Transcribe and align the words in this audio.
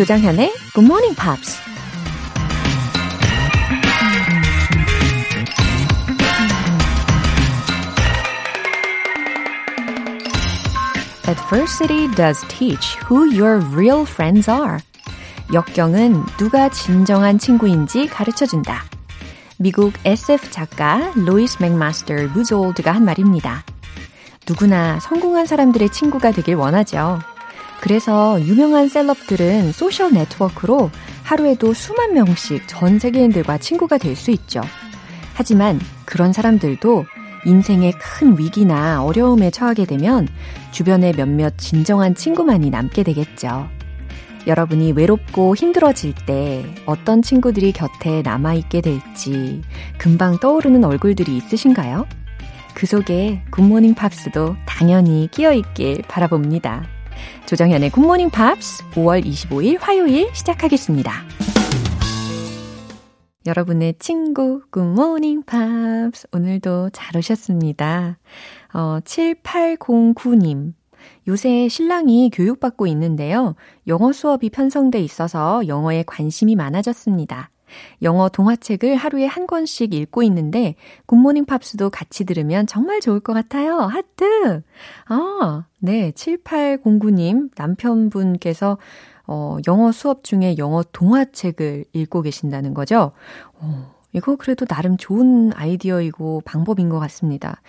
조장현의 0.00 0.50
Good 0.72 0.86
Morning 0.86 1.14
Pops. 1.14 1.60
Adversity 11.28 12.08
does 12.16 12.40
teach 12.48 12.96
who 13.04 13.30
your 13.30 13.62
real 13.74 14.06
friends 14.06 14.48
are. 14.48 14.78
역경은 15.52 16.24
누가 16.38 16.70
진정한 16.70 17.38
친구인지 17.38 18.06
가르쳐 18.06 18.46
준다. 18.46 18.84
미국 19.58 19.92
SF 20.06 20.50
작가 20.50 21.12
로이스 21.14 21.58
맥마스터 21.60 22.14
무졸드가 22.32 22.90
한 22.90 23.04
말입니다. 23.04 23.64
누구나 24.48 24.98
성공한 24.98 25.44
사람들의 25.44 25.90
친구가 25.90 26.30
되길 26.32 26.54
원하죠. 26.54 27.20
그래서 27.80 28.40
유명한 28.42 28.88
셀럽들은 28.88 29.72
소셜 29.72 30.12
네트워크로 30.12 30.90
하루에도 31.22 31.72
수만 31.72 32.12
명씩 32.14 32.68
전 32.68 32.98
세계인들과 32.98 33.58
친구가 33.58 33.98
될 33.98 34.16
수 34.16 34.30
있죠. 34.32 34.60
하지만 35.34 35.80
그런 36.04 36.32
사람들도 36.32 37.06
인생의 37.46 37.92
큰 37.92 38.38
위기나 38.38 39.02
어려움에 39.02 39.50
처하게 39.50 39.86
되면 39.86 40.28
주변에 40.72 41.12
몇몇 41.12 41.56
진정한 41.56 42.14
친구만이 42.14 42.68
남게 42.68 43.02
되겠죠. 43.02 43.68
여러분이 44.46 44.92
외롭고 44.92 45.56
힘들어질 45.56 46.14
때 46.26 46.64
어떤 46.84 47.22
친구들이 47.22 47.72
곁에 47.72 48.20
남아있게 48.22 48.82
될지 48.82 49.62
금방 49.96 50.38
떠오르는 50.38 50.84
얼굴들이 50.84 51.34
있으신가요? 51.36 52.06
그 52.74 52.86
속에 52.86 53.42
굿모닝 53.50 53.94
팝스도 53.94 54.56
당연히 54.66 55.28
끼어 55.30 55.52
있길 55.52 56.02
바라봅니다. 56.08 56.99
조정현의 57.46 57.90
굿모닝 57.90 58.30
팝스 58.30 58.84
5월 58.90 59.24
25일 59.24 59.78
화요일 59.80 60.28
시작하겠습니다. 60.34 61.12
여러분의 63.46 63.94
친구 63.98 64.60
굿모닝 64.70 65.44
팝스 65.44 66.28
오늘도 66.32 66.90
잘 66.90 67.16
오셨습니다. 67.16 68.18
어, 68.74 68.98
7809님 69.04 70.74
요새 71.28 71.68
신랑이 71.68 72.30
교육받고 72.32 72.86
있는데요. 72.88 73.54
영어 73.86 74.12
수업이 74.12 74.50
편성돼 74.50 75.00
있어서 75.00 75.66
영어에 75.66 76.04
관심이 76.06 76.54
많아졌습니다. 76.56 77.50
영어 78.02 78.28
동화책을 78.28 78.96
하루에 78.96 79.26
한 79.26 79.46
권씩 79.46 79.94
읽고 79.94 80.22
있는데 80.24 80.74
굿모닝 81.06 81.44
팝스도 81.44 81.90
같이 81.90 82.24
들으면 82.24 82.66
정말 82.66 83.00
좋을 83.00 83.20
것 83.20 83.32
같아요. 83.32 83.78
하트! 83.78 84.62
아, 85.06 85.64
네. 85.78 86.12
7809님 86.12 87.50
남편분께서 87.56 88.78
어, 89.26 89.58
영어 89.68 89.92
수업 89.92 90.24
중에 90.24 90.56
영어 90.58 90.82
동화책을 90.82 91.84
읽고 91.92 92.22
계신다는 92.22 92.74
거죠. 92.74 93.12
어, 93.54 93.94
이거 94.12 94.36
그래도 94.36 94.66
나름 94.66 94.96
좋은 94.96 95.52
아이디어이고 95.54 96.42
방법인 96.44 96.88
것 96.88 96.98
같습니다. 96.98 97.62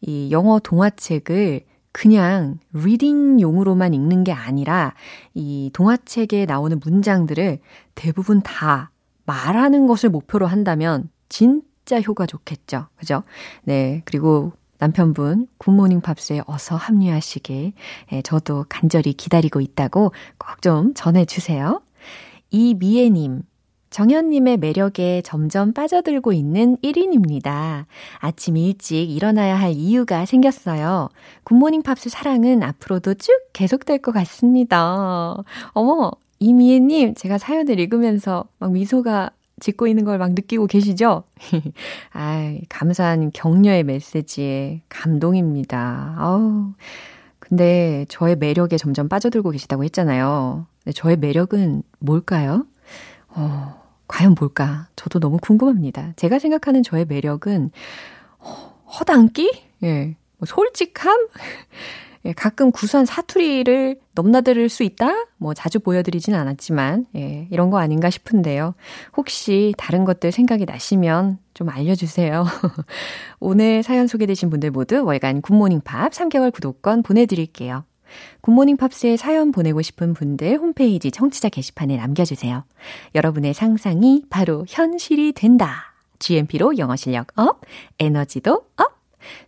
이 0.00 0.30
영어 0.30 0.60
동화책을 0.60 1.62
그냥 1.90 2.58
리딩용으로만 2.72 3.94
읽는 3.94 4.22
게 4.22 4.32
아니라 4.32 4.94
이 5.34 5.70
동화책에 5.72 6.46
나오는 6.46 6.78
문장들을 6.82 7.58
대부분 7.96 8.40
다 8.42 8.92
말하는 9.28 9.86
것을 9.86 10.08
목표로 10.08 10.46
한다면 10.46 11.10
진짜 11.28 12.00
효과 12.00 12.24
좋겠죠. 12.26 12.86
그죠? 12.96 13.22
네. 13.62 14.00
그리고 14.06 14.52
남편분 14.78 15.48
굿모닝 15.58 16.00
팝스에 16.00 16.40
어서 16.46 16.76
합류하시길 16.76 17.72
예, 18.12 18.22
저도 18.22 18.64
간절히 18.68 19.12
기다리고 19.12 19.60
있다고 19.60 20.12
꼭 20.38 20.60
좀 20.62 20.94
전해주세요. 20.94 21.82
이미애님, 22.50 23.42
정현님의 23.90 24.56
매력에 24.58 25.22
점점 25.24 25.72
빠져들고 25.72 26.32
있는 26.32 26.76
1인입니다. 26.78 27.84
아침 28.18 28.56
일찍 28.56 29.10
일어나야 29.10 29.58
할 29.58 29.72
이유가 29.72 30.24
생겼어요. 30.26 31.08
굿모닝 31.44 31.82
팝스 31.82 32.08
사랑은 32.08 32.62
앞으로도 32.62 33.14
쭉 33.14 33.32
계속될 33.52 33.98
것 34.02 34.12
같습니다. 34.12 35.36
어머, 35.72 36.10
이미애님, 36.40 37.14
제가 37.14 37.38
사연을 37.38 37.78
읽으면서 37.80 38.44
막 38.58 38.72
미소가 38.72 39.30
짓고 39.60 39.88
있는 39.88 40.04
걸 40.04 40.18
막 40.18 40.32
느끼고 40.34 40.66
계시죠? 40.68 41.24
아 42.12 42.56
감사한 42.68 43.32
격려의 43.32 43.84
메시지에 43.84 44.82
감동입니다. 44.88 46.14
아우. 46.18 46.72
근데 47.40 48.04
저의 48.08 48.36
매력에 48.36 48.76
점점 48.76 49.08
빠져들고 49.08 49.50
계시다고 49.50 49.84
했잖아요. 49.84 50.66
저의 50.94 51.16
매력은 51.16 51.82
뭘까요? 52.00 52.66
어, 53.30 53.82
과연 54.08 54.34
뭘까? 54.38 54.88
저도 54.96 55.20
너무 55.20 55.38
궁금합니다. 55.40 56.12
제가 56.16 56.38
생각하는 56.38 56.82
저의 56.82 57.06
매력은 57.06 57.70
어, 58.40 58.74
허당기? 59.00 59.50
예. 59.84 60.16
뭐 60.38 60.46
솔직함? 60.46 61.28
예, 62.24 62.32
가끔 62.32 62.72
구수한 62.72 63.06
사투리를 63.06 64.00
넘나들 64.14 64.68
수 64.68 64.82
있다? 64.82 65.26
뭐 65.36 65.54
자주 65.54 65.78
보여드리진 65.78 66.34
않았지만, 66.34 67.06
예, 67.14 67.46
이런 67.50 67.70
거 67.70 67.78
아닌가 67.78 68.10
싶은데요. 68.10 68.74
혹시 69.16 69.72
다른 69.78 70.04
것들 70.04 70.32
생각이 70.32 70.64
나시면 70.64 71.38
좀 71.54 71.68
알려주세요. 71.68 72.44
오늘 73.38 73.82
사연 73.82 74.08
소개되신 74.08 74.50
분들 74.50 74.72
모두 74.72 75.04
월간 75.04 75.42
굿모닝 75.42 75.82
팝스 75.82 76.10
3개월 76.12 76.52
구독권 76.52 77.02
보내드릴게요. 77.02 77.84
굿모닝 78.40 78.78
팝스에 78.78 79.16
사연 79.16 79.52
보내고 79.52 79.82
싶은 79.82 80.14
분들 80.14 80.56
홈페이지 80.58 81.10
청취자 81.10 81.50
게시판에 81.50 81.96
남겨주세요. 81.96 82.64
여러분의 83.14 83.54
상상이 83.54 84.24
바로 84.30 84.64
현실이 84.68 85.32
된다. 85.32 85.94
GMP로 86.18 86.78
영어 86.78 86.96
실력 86.96 87.28
up, 87.36 87.60
에너지도 88.00 88.64
up! 88.76 88.97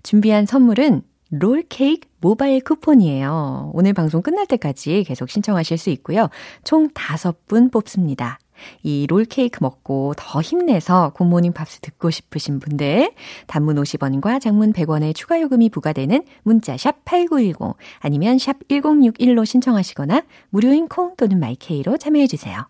준비한 0.02 0.46
선물은 0.46 1.02
롤케이크 1.30 2.08
모바일 2.20 2.60
쿠폰이에요. 2.60 3.70
오늘 3.72 3.92
방송 3.92 4.20
끝날 4.20 4.46
때까지 4.46 5.04
계속 5.04 5.30
신청하실 5.30 5.78
수 5.78 5.90
있고요. 5.90 6.28
총 6.64 6.88
5분 6.88 7.72
뽑습니다. 7.72 8.38
이 8.82 9.06
롤케이크 9.06 9.58
먹고 9.62 10.14
더 10.16 10.40
힘내서 10.42 11.12
굿모닝 11.14 11.52
팝스 11.52 11.80
듣고 11.80 12.10
싶으신 12.10 12.60
분들 12.60 13.12
단문 13.46 13.76
50원과 13.76 14.40
장문 14.40 14.72
100원의 14.72 15.14
추가 15.14 15.40
요금이 15.40 15.70
부과되는 15.70 16.24
문자 16.42 16.76
샵 16.76 17.04
8910 17.04 17.76
아니면 18.00 18.38
샵 18.38 18.56
1061로 18.68 19.46
신청하시거나 19.46 20.24
무료인 20.50 20.88
콩 20.88 21.16
또는 21.16 21.40
my 21.40 21.63
K로 21.63 21.96
참여해 21.96 22.26
주세요. 22.26 22.66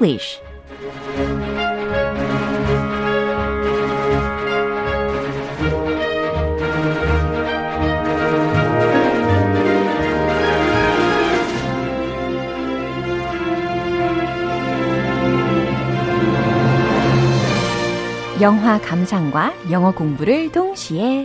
English 0.00 0.40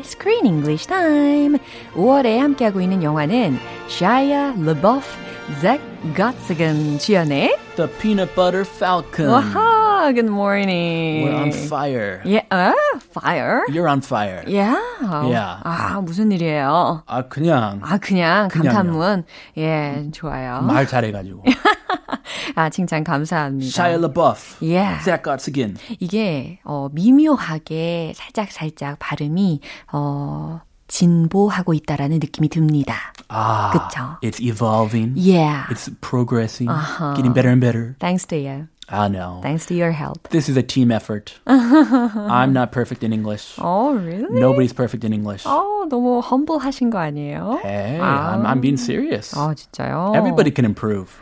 Screen 0.04 0.46
English 0.46 0.88
Time. 0.88 1.58
5월에 1.94 2.38
함께하고 2.40 2.82
있는 2.82 3.02
영화는 3.04 3.58
Shia 3.88 4.54
LaBeouf, 4.60 5.06
Zach 5.62 5.82
Gottsagen 6.16 7.00
주연의 7.00 7.65
The 7.76 7.88
Peanut 8.00 8.34
Butter 8.36 8.64
Falcon. 8.64 9.28
와하, 9.28 10.14
good 10.14 10.30
morning. 10.30 11.26
We're 11.26 11.36
on 11.36 11.52
fire. 11.52 12.22
예, 12.26 12.40
어? 12.50 12.74
fire? 13.12 13.64
You're 13.68 13.90
on 13.90 14.00
fire. 14.00 14.44
Yeah. 14.48 14.80
Yeah. 15.04 15.60
아, 15.66 16.00
무슨 16.02 16.32
일이에요? 16.32 17.04
아 17.06 17.24
그냥 17.28 17.82
아, 17.84 17.98
그냥. 17.98 18.48
감탄문. 18.48 19.26
예, 19.58 20.10
좋아요. 20.14 20.62
말 20.62 20.88
잘해가지고. 20.88 21.44
아, 22.56 22.70
칭찬 22.70 23.04
감사합니다. 23.04 23.68
Shia 23.68 24.00
LaBeouf. 24.00 24.58
Yeah. 24.62 25.04
Zach 25.04 25.24
Gottsagen. 25.24 25.76
이게 26.00 26.60
어 26.64 26.88
미묘하게 26.94 28.14
살짝 28.16 28.52
살짝 28.54 28.98
발음이 29.00 29.60
어 29.92 30.62
진보하고 30.88 31.74
있다라는 31.74 32.20
느낌이 32.20 32.48
듭니다. 32.48 33.12
아, 33.29 33.71
그쵸. 33.73 34.19
It's 34.23 34.41
evolving. 34.41 35.13
Yeah. 35.17 35.67
It's 35.71 35.89
progressing. 36.01 36.69
Uh-huh. 36.69 37.15
Getting 37.15 37.33
better 37.33 37.51
and 37.51 37.61
better. 37.61 37.97
Thanks 38.01 38.27
to 38.27 38.37
you. 38.37 38.69
I 38.93 39.07
know. 39.07 39.39
Thanks 39.41 39.67
to 39.67 39.75
your 39.75 39.93
help. 39.93 40.29
This 40.31 40.49
is 40.49 40.57
a 40.57 40.65
team 40.65 40.91
effort. 40.91 41.39
I'm 41.47 42.53
not 42.53 42.73
perfect 42.73 43.05
in 43.05 43.13
English. 43.13 43.55
Oh, 43.59 43.95
really? 43.95 44.27
Nobody's 44.41 44.73
perfect 44.73 45.05
in 45.05 45.13
English. 45.13 45.45
어, 45.47 45.87
너무 45.89 46.21
humble하신 46.21 46.91
거 46.91 46.99
아니에요? 46.99 47.61
Hey, 47.63 48.01
아. 48.01 48.35
I'm, 48.35 48.47
I'm 48.47 48.61
being 48.61 48.77
serious. 48.77 49.33
아, 49.35 49.55
진짜요? 49.55 50.13
Everybody 50.17 50.51
can 50.51 50.65
improve. 50.65 51.15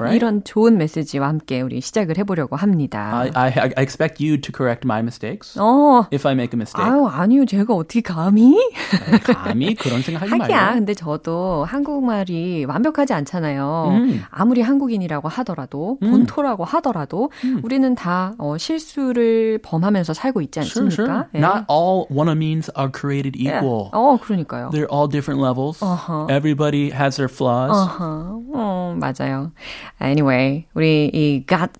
Right? 0.00 0.16
이런 0.16 0.42
좋은 0.44 0.78
메시지와 0.78 1.28
함께 1.28 1.60
우리 1.60 1.80
시작을 1.80 2.18
해보려고 2.18 2.56
합니다. 2.56 3.10
I, 3.12 3.30
I, 3.34 3.52
I 3.56 3.72
expect 3.78 4.24
you 4.24 4.40
to 4.40 4.52
correct 4.56 4.86
my 4.86 5.00
mistakes 5.00 5.58
어, 5.60 6.06
if 6.12 6.26
I 6.26 6.32
make 6.34 6.54
a 6.54 6.58
mistake. 6.58 6.84
아유, 6.84 7.06
아니요. 7.06 7.44
제가 7.46 7.74
어떻게 7.74 8.00
감히? 8.00 8.56
감히 9.24 9.74
그런 9.74 10.02
생각하지 10.02 10.32
하기야. 10.32 10.56
말고. 10.60 10.74
근데 10.76 10.94
저도 10.94 11.64
한국말이 11.64 12.64
완벽하지 12.64 13.12
않잖아요. 13.12 13.88
음. 13.90 14.22
아무리 14.30 14.62
한국인이라고 14.62 15.28
하더라도, 15.28 15.98
본토라고 16.00 16.64
하더라도, 16.64 17.30
우리는 17.62 17.94
다 17.94 18.32
어, 18.38 18.56
실수를 18.58 19.58
범하면서 19.62 20.14
살고 20.14 20.40
있지 20.42 20.60
Sure, 20.60 20.84
않습니까? 20.86 21.02
sure. 21.02 21.28
Not 21.34 21.64
all 21.70 22.06
Wannamines 22.10 22.70
are 22.78 22.90
created 22.92 23.38
예. 23.38 23.50
equal. 23.58 23.90
어, 23.92 24.18
그러니까요. 24.20 24.70
They're 24.70 24.90
all 24.90 25.08
different 25.08 25.40
levels. 25.42 25.82
Uh-huh. 25.82 26.26
Everybody 26.30 26.90
has 26.90 27.16
their 27.16 27.28
flaws. 27.28 27.70
어허, 27.76 28.42
어, 28.54 28.96
맞아요. 28.98 29.52
Anyway, 30.00 30.66
우리 30.74 31.10
이 31.12 31.44
Gott 31.46 31.70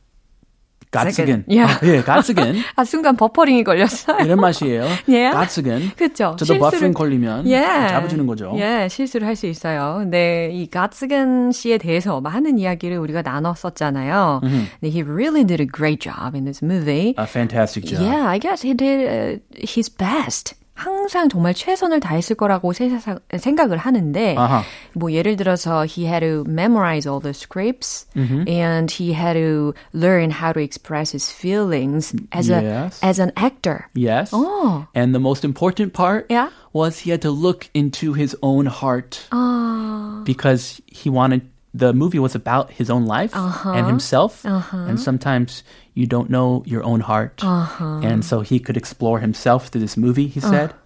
Gottsagen. 0.92 1.44
Yeah. 1.46 1.78
예, 1.84 2.02
Gottsagen. 2.02 2.58
아 2.74 2.82
순간 2.82 3.16
버퍼링이 3.16 3.62
걸렸어요. 3.62 4.24
이런 4.24 4.40
맛이에요. 4.40 4.82
Yeah. 5.06 5.30
Gottsagen. 5.38 5.92
그렇죠. 5.96 6.34
저도 6.36 6.58
버퍼링 6.58 6.92
걸리면 6.94 7.44
잡아주는 7.46 8.26
거죠. 8.26 8.52
예, 8.56 8.88
실수를 8.90 9.24
할 9.28 9.36
수 9.36 9.46
있어요. 9.46 9.98
근데 10.00 10.50
이 10.52 10.66
Gottsagen 10.68 11.52
씨에 11.52 11.78
대해서 11.78 12.20
많은 12.20 12.58
이야기를 12.58 12.98
우리가 12.98 13.22
나눴었잖아요. 13.22 14.40
근데 14.42 14.88
he 14.88 15.02
really 15.02 15.44
did 15.44 15.62
a 15.62 15.66
great 15.66 16.00
job 16.00 16.34
in 16.34 16.44
this 16.44 16.60
movie. 16.64 17.14
A 17.16 17.24
fantastic 17.26 17.84
job. 17.86 18.02
Yeah, 18.02 18.26
I 18.26 18.38
guess 18.40 18.62
he 18.66 18.74
did 18.74 19.06
uh, 19.06 19.38
his 19.62 19.88
best. 19.88 20.54
항상 20.79 21.29
정말 21.29 21.53
최선을 21.53 22.01
다했을 22.01 22.35
거라고 22.35 22.73
세사- 22.73 23.19
생각을 23.37 23.77
하는데 23.77 24.35
아하. 24.37 24.61
뭐 24.93 25.09
예를 25.13 25.37
들어서 25.37 25.85
he 25.87 26.05
had 26.05 26.19
to 26.19 26.43
memorize 26.51 27.07
all 27.07 27.21
the 27.21 27.31
scripts 27.31 28.05
and 28.13 28.91
he 28.91 29.13
had 29.13 29.39
to 29.39 29.73
learn 29.93 30.31
how 30.31 30.51
to 30.51 30.59
express 30.59 31.15
his 31.15 31.31
feelings 31.31 32.11
as 32.35 32.51
Yes. 32.51 32.99
a 33.01 33.07
as 33.07 33.21
an 33.21 33.31
actor. 33.37 33.87
Yes. 33.95 34.31
Oh. 34.33 34.83
And 34.93 35.15
the 35.15 35.21
most 35.23 35.45
important 35.45 35.93
part 35.93 36.27
Yeah. 36.29 36.49
was 36.73 37.07
he 37.07 37.11
had 37.15 37.21
to 37.23 37.31
look 37.31 37.69
into 37.73 38.11
his 38.11 38.35
own 38.43 38.65
heart 38.67 39.23
아, 39.31 40.25
because 40.25 40.81
he 40.91 41.09
wanted 41.09 41.47
the 41.71 41.93
movie 41.93 42.19
was 42.19 42.35
about 42.35 42.71
his 42.71 42.89
own 42.91 43.05
life 43.07 43.31
and 43.35 43.87
himself 43.87 44.43
and 44.43 44.99
sometimes 44.99 45.63
you 45.94 46.06
don't 46.06 46.30
know 46.30 46.62
your 46.66 46.82
own 46.84 47.00
heart 47.00 47.42
uh-huh. 47.42 48.00
and 48.02 48.24
so 48.24 48.40
he 48.40 48.58
could 48.58 48.76
explore 48.76 49.20
himself 49.20 49.68
through 49.68 49.80
this 49.80 49.96
movie 49.96 50.26
he 50.26 50.40
said 50.40 50.70
uh-huh. 50.70 50.78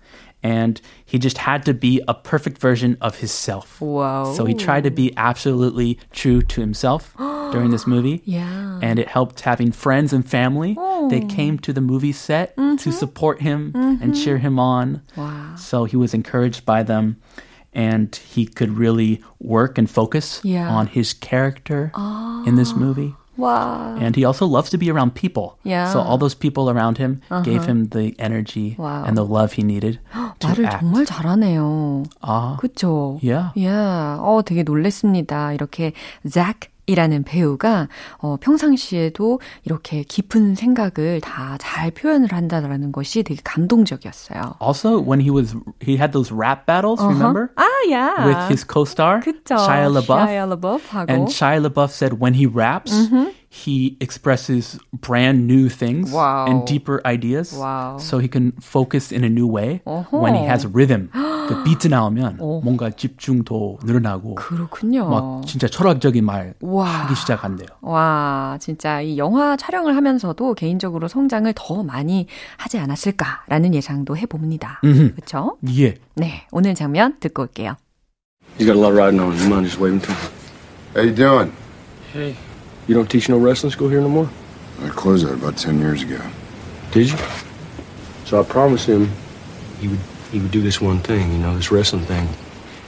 and 0.43 0.81
he 1.05 1.19
just 1.19 1.39
had 1.39 1.65
to 1.65 1.75
be 1.75 2.01
a 2.09 2.15
perfect 2.15 2.59
version 2.59 2.97
of 3.01 3.19
himself 3.19 3.81
Wow. 3.81 4.33
so 4.33 4.45
he 4.45 4.55
tried 4.55 4.85
to 4.85 4.91
be 4.91 5.13
absolutely 5.17 5.99
true 6.13 6.43
to 6.43 6.61
himself 6.61 7.15
during 7.53 7.71
this 7.71 7.87
movie 7.87 8.23
yeah. 8.25 8.79
and 8.83 8.99
it 8.99 9.09
helped 9.09 9.41
having 9.41 9.71
friends 9.73 10.13
and 10.13 10.29
family. 10.29 10.75
They 10.75 11.23
oh. 11.23 11.29
came 11.29 11.59
to 11.61 11.73
the 11.73 11.81
movie 11.81 12.13
set 12.13 12.57
to 12.57 12.63
mm-hmm. 12.63 12.91
support 12.91 13.41
him 13.41 13.73
and 13.75 14.01
mm-hmm. 14.01 14.13
cheer 14.13 14.39
him 14.39 14.59
on. 14.59 15.03
Wow. 15.17 15.55
So 15.57 15.85
he 15.85 15.97
was 15.97 16.15
encouraged 16.15 16.65
by 16.65 16.83
them 16.83 17.21
and 17.73 18.15
he 18.15 18.47
could 18.47 18.77
really 18.77 19.23
work 19.39 19.79
and 19.79 19.89
focus 19.91 20.41
Yeah. 20.43 20.69
on 20.69 20.89
his 20.89 21.13
character 21.13 21.93
in 22.47 22.57
this 22.57 22.75
movie. 22.75 23.15
와. 23.38 23.96
And 24.00 24.16
he 24.20 24.26
also 24.26 24.46
loves 24.46 24.70
to 24.72 24.78
be 24.78 24.90
around 24.92 25.16
people. 25.16 25.56
Yeah. 25.64 25.88
So 25.94 26.02
all 26.02 26.18
those 26.18 26.36
people 26.36 26.70
around 26.70 26.98
him 26.98 27.22
gave 27.44 27.64
him 27.66 27.88
the 27.96 28.14
energy 28.20 28.76
Wow. 28.78 29.06
and 29.08 29.16
the 29.16 29.24
love 29.24 29.54
he 29.54 29.64
needed 29.64 30.00
to 30.40 30.48
말을 30.48 30.66
act. 30.66 30.84
정말 30.84 31.06
잘하네요. 31.06 32.04
아, 32.22 32.58
그쵸? 32.60 33.18
Yeah. 33.24 33.52
Yeah. 33.56 34.20
어, 34.20 34.42
되게 34.44 34.64
놀랬습니다. 34.64 35.54
이렇게 35.54 35.94
잭 36.30 36.72
이라는 36.87 37.25
배우가 37.25 37.89
어, 38.19 38.37
평상시에도 38.41 39.41
이렇게 39.65 40.03
깊은 40.03 40.55
생각을 40.55 41.21
다 41.21 41.57
잘 41.59 41.91
표현을 41.91 42.33
한다라는 42.33 42.93
것이 42.93 43.23
되게 43.23 43.41
감동적이었어요. 43.45 44.57
Also, 44.61 44.99
when 45.01 45.21
he 45.21 45.31
was 45.31 45.55
he 45.83 45.97
had 45.97 46.13
those 46.13 46.33
rap 46.35 46.67
battles, 46.67 47.01
remember? 47.03 47.49
아, 47.57 47.65
야. 47.91 48.15
With 48.27 48.49
his 48.51 48.65
co-star 48.67 49.21
그쵸. 49.21 49.57
Shia 49.57 49.89
LaBeouf. 49.89 50.29
Shia 50.29 50.47
LaBeouf하고. 50.49 51.11
And 51.11 51.29
Shia 51.29 51.61
LaBeouf 51.67 51.91
said 51.91 52.21
when 52.21 52.35
he 52.35 52.47
raps, 52.47 52.93
he 53.55 53.97
expresses 54.01 54.79
brand 55.01 55.47
new 55.47 55.69
things 55.69 56.11
Wow. 56.13 56.47
and 56.49 56.65
deeper 56.67 57.01
ideas. 57.07 57.55
Wow. 57.55 57.99
So 58.01 58.19
he 58.19 58.27
can 58.27 58.53
focus 58.61 59.13
in 59.15 59.23
a 59.23 59.29
new 59.31 59.47
way 59.47 59.81
어허. 59.87 60.11
when 60.11 60.35
he 60.35 60.43
has 60.45 60.67
rhythm. 60.67 61.09
그 61.47 61.63
비트 61.63 61.87
나오면 61.89 62.39
뭔가 62.65 62.91
집중도 62.91 63.79
늘어나고 63.85 64.35
그렇군요. 64.37 65.09
막 65.09 65.47
진짜 65.47 65.69
철학적인 65.69 66.25
말 66.25 66.55
와. 66.63 67.05
하기 67.05 67.15
시작한대요. 67.15 67.69
와, 67.83 68.57
진짜 68.61 69.01
이 69.03 69.19
영화 69.19 69.55
촬영을 69.57 69.95
하면서도 69.95 70.55
개인적으로 70.55 71.07
성장을 71.07 71.53
더 71.55 71.83
많이 71.85 72.27
하지 72.57 72.79
않았을까라는 72.79 73.75
예상도 73.75 74.17
해 74.17 74.27
봅니다. 74.27 74.81
그렇죠? 74.81 75.59
예. 75.79 75.95
네, 76.17 76.47
오늘 76.51 76.75
장면 76.75 77.17
듣고 77.21 77.43
올게요. 77.43 77.77
He's 78.59 78.67
got 78.67 78.77
a 78.77 78.81
lot 78.81 78.93
riding 78.95 79.21
on 79.21 79.33
him. 79.33 79.41
You 79.43 79.49
mind 79.49 79.67
just 79.69 79.79
waving 79.81 80.01
to 80.01 80.11
him? 80.13 80.31
How 80.97 81.03
you 81.05 81.15
doing? 81.15 81.53
Hey. 82.13 82.35
You 82.87 82.95
don't 82.95 83.11
teach 83.11 83.29
no 83.29 83.39
wrestling 83.39 83.73
school 83.73 83.89
here 83.89 84.01
no 84.01 84.09
more? 84.09 84.29
I 84.83 84.89
closed 84.91 85.27
that 85.27 85.35
about 85.35 85.57
ten 85.57 85.79
years 85.81 86.03
ago. 86.03 86.21
Did 86.93 87.11
you? 87.11 87.19
So 88.25 88.41
I 88.41 88.45
promised 88.45 88.87
him 88.87 89.11
he 89.81 89.89
would 89.89 90.01
he 90.31 90.41
would 90.41 90.51
do 90.51 90.61
this 90.61 90.81
one 90.81 90.99
thing, 90.99 91.33
you 91.33 91.39
know, 91.39 91.57
this 91.57 91.71
wrestling 91.71 92.05
thing. 92.05 92.29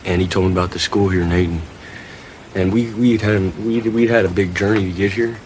And 0.05 0.21
he 0.21 0.29
told 0.29 0.47
me 0.47 0.53
about 0.53 0.73
the 0.73 0.79
school 0.79 1.09
here 1.09 1.23
in 1.23 1.33
Ayton. 1.33 1.63
And 2.55 2.73
we 2.73 2.93
we'd 2.95 3.23
had 3.23 3.57
we 3.65 3.81
we'd 3.81 4.11
had 4.11 4.25
a 4.25 4.29
big 4.29 4.55
journey 4.55 4.85
to 4.85 4.93
get 4.93 5.13
here. 5.13 5.39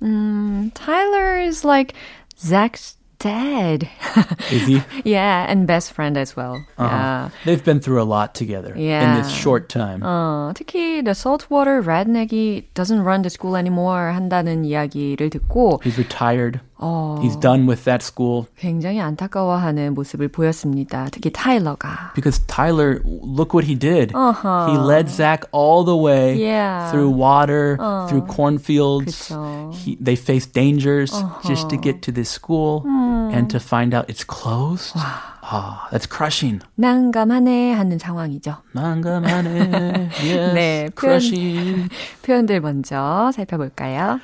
음, 0.00 0.72
Tyler 0.74 1.38
is 1.38 1.64
like 1.64 1.94
Zach's 2.38 2.96
dad. 3.19 3.87
Is 4.51 4.67
he? 4.67 4.81
yeah, 5.03 5.45
and 5.49 5.65
best 5.65 5.93
friend 5.93 6.17
as 6.17 6.35
well. 6.35 6.61
Uh-huh. 6.77 6.85
Yeah. 6.85 7.29
They've 7.45 7.63
been 7.63 7.79
through 7.79 8.01
a 8.01 8.05
lot 8.05 8.35
together 8.35 8.73
in 8.75 8.81
Yeah. 8.83 9.17
this 9.21 9.31
short 9.31 9.67
time. 9.69 10.01
어, 10.03 10.51
특히 10.53 11.01
the 11.03 11.15
saltwater 11.15 11.81
redneck이 11.81 12.65
doesn't 12.75 13.01
run 13.03 13.23
the 13.23 13.29
school 13.31 13.55
anymore 13.55 14.11
한다는 14.13 14.63
이야기를 14.65 15.29
듣고 15.31 15.79
He's 15.83 15.97
retired. 15.97 16.59
어, 16.77 17.17
He's 17.23 17.39
done 17.39 17.65
with 17.67 17.85
that 17.85 18.03
school 18.03 18.47
굉장히 18.59 18.99
안타까워하는 18.99 19.93
모습을 19.95 20.27
보였습니다. 20.27 21.07
특히 21.09 21.31
타일러가. 21.31 22.11
because 22.13 22.39
Tyler, 22.47 22.99
look 23.05 23.53
what 23.55 23.65
he 23.65 23.75
did. 23.79 24.11
Uh-huh. 24.13 24.67
He 24.69 24.77
led 24.77 25.07
Zach 25.09 25.47
all 25.53 25.85
the 25.85 25.95
way 25.95 26.35
Yeah. 26.35 26.91
through 26.91 27.09
water, 27.15 27.77
through 28.09 28.27
cornfields. 28.27 29.31
그쵸. 29.31 29.71
He, 29.73 29.95
they 30.03 30.15
faced 30.19 30.51
dangers 30.53 31.15
just 31.47 31.69
to 31.69 31.77
get 31.77 32.01
to 32.03 32.11
this 32.11 32.29
school 32.29 32.83
And 33.32 33.48
to 33.50 33.58
find 33.58 33.94
out 33.94 34.08
it's 34.08 34.24
closed. 34.24 34.92
Ah, 34.96 35.88
that's 35.90 36.06
crushing. 36.06 36.60
난감하네 36.76 37.72
하는 37.72 37.98
상황이죠. 37.98 38.56
난감하네. 38.72 40.10
Yes, 40.22 40.54
네, 40.54 40.88
표현- 40.94 41.18
crushing. 41.20 41.88
표현들 42.22 42.60
먼저 42.60 43.30
살펴볼까요? 43.34 44.20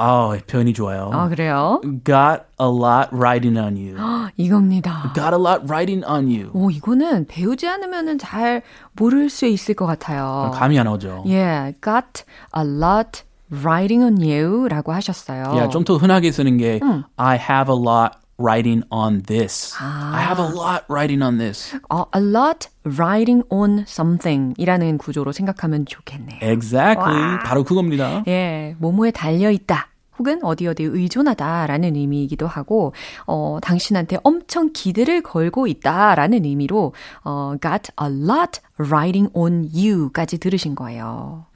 아, 0.00 0.36
표현이 0.46 0.74
좋아요. 0.74 1.10
아, 1.12 1.28
그래요? 1.28 1.80
Got 2.04 2.44
a 2.60 2.68
lot 2.68 3.08
riding 3.12 3.58
on 3.58 3.74
you. 3.76 3.96
이겁니다. 4.36 5.12
Got 5.12 5.34
a 5.34 5.40
lot 5.40 5.62
riding 5.66 6.04
on 6.06 6.26
you. 6.28 6.50
오, 6.54 6.70
이거는 6.70 7.26
배우지 7.26 7.66
않으면은 7.66 8.16
잘 8.18 8.62
모를 8.92 9.28
수 9.28 9.46
있을 9.46 9.74
것 9.74 9.86
같아요. 9.86 10.52
감이 10.54 10.78
안 10.78 10.86
오죠. 10.86 11.24
Yeah, 11.26 11.72
got 11.82 12.22
a 12.56 12.62
lot 12.64 13.24
riding 13.50 14.02
on 14.04 14.16
you 14.20 14.68
라고 14.68 14.92
하셨어요. 14.92 15.44
Yeah, 15.52 15.70
좀 15.70 15.84
더 15.84 15.96
흔하게 15.96 16.30
쓰는 16.32 16.58
게 16.58 16.80
I 17.16 17.36
have 17.38 17.72
a 17.72 17.78
lot 17.78 18.18
riding 18.40 18.84
on 18.90 19.22
this. 19.22 19.74
I 19.80 20.22
have 20.22 20.38
a 20.38 20.48
lot 20.48 20.84
riding 20.88 21.22
on 21.22 21.38
this. 21.38 21.76
어, 21.90 22.06
a 22.14 22.22
lot 22.22 22.68
riding 22.84 23.42
on 23.50 23.84
something 23.88 24.54
이라는 24.58 24.98
구조로 24.98 25.32
생각하면 25.32 25.86
좋겠네요. 25.86 26.38
Exactly. 26.42 27.38
바로 27.44 27.64
그겁니다. 27.64 28.22
예, 28.28 28.76
뭐뭐에 28.78 29.10
달려 29.10 29.50
있다. 29.50 29.88
혹은 30.18 30.42
어디 30.44 30.66
어디에 30.66 30.86
의존하다라는 30.86 31.96
의미이기도 31.96 32.46
하고, 32.46 32.92
어, 33.26 33.58
당신한테 33.62 34.18
엄청 34.24 34.70
기대를 34.72 35.22
걸고 35.22 35.66
있다라는 35.66 36.44
의미로, 36.44 36.92
어, 37.24 37.54
got 37.60 37.90
a 38.02 38.08
lot 38.08 38.60
riding 38.78 39.30
on 39.34 39.68
you까지 39.74 40.38
들으신 40.38 40.74
거예요. 40.74 41.46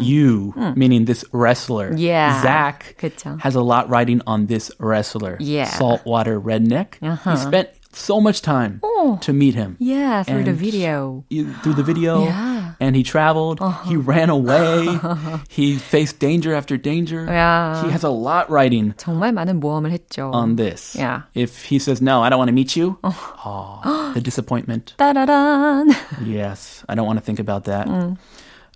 You, 0.00 0.52
meaning 0.76 1.04
this 1.06 1.24
wrestler. 1.32 1.94
Yeah. 1.96 2.40
Zach 2.42 2.96
그쵸. 2.98 3.38
has 3.42 3.54
a 3.56 3.62
lot 3.62 3.88
riding 3.88 4.20
on 4.26 4.46
this 4.46 4.70
wrestler. 4.80 5.36
Yeah. 5.40 5.66
Saltwater 5.70 6.40
redneck. 6.40 6.98
Uh-huh. 7.02 7.30
He 7.32 7.36
spent 7.36 7.68
so 7.92 8.20
much 8.20 8.40
time 8.42 8.80
Oh. 8.82 9.18
to 9.22 9.32
meet 9.32 9.54
him. 9.54 9.76
Yeah, 9.80 10.22
through 10.22 10.44
the 10.44 10.50
And 10.54 10.58
video. 10.60 11.24
you- 11.28 11.52
Through 11.62 11.74
the 11.74 11.82
video. 11.82 12.24
Yeah. 12.24 12.49
Uh-huh. 12.79 12.79
And 12.79 12.95
he 12.95 13.03
traveled. 13.03 13.59
He 13.85 13.95
ran 13.95 14.29
away. 14.29 14.87
he 15.49 15.75
faced 15.77 16.19
danger 16.19 16.55
after 16.55 16.77
danger. 16.77 17.25
Yeah. 17.27 17.83
He 17.83 17.91
has 17.91 18.03
a 18.03 18.09
lot 18.09 18.49
riding 18.49 18.93
정말 18.97 19.33
많은 19.33 19.59
모험을 19.59 19.91
했죠. 19.91 20.31
on 20.33 20.55
this. 20.55 20.95
Yeah. 20.95 21.23
If 21.33 21.65
he 21.65 21.79
says, 21.79 22.01
no, 22.01 22.21
I 22.23 22.29
don't 22.29 22.39
want 22.39 22.49
to 22.49 22.53
meet 22.55 22.75
you. 22.75 22.97
Oh, 23.03 24.11
the 24.13 24.21
disappointment. 24.21 24.95
따라란. 24.97 25.91
Yes, 26.25 26.83
I 26.87 26.95
don't 26.95 27.05
want 27.05 27.19
to 27.19 27.25
think 27.25 27.39
about 27.39 27.65
that. 27.65 27.87
Mm. 27.87 28.17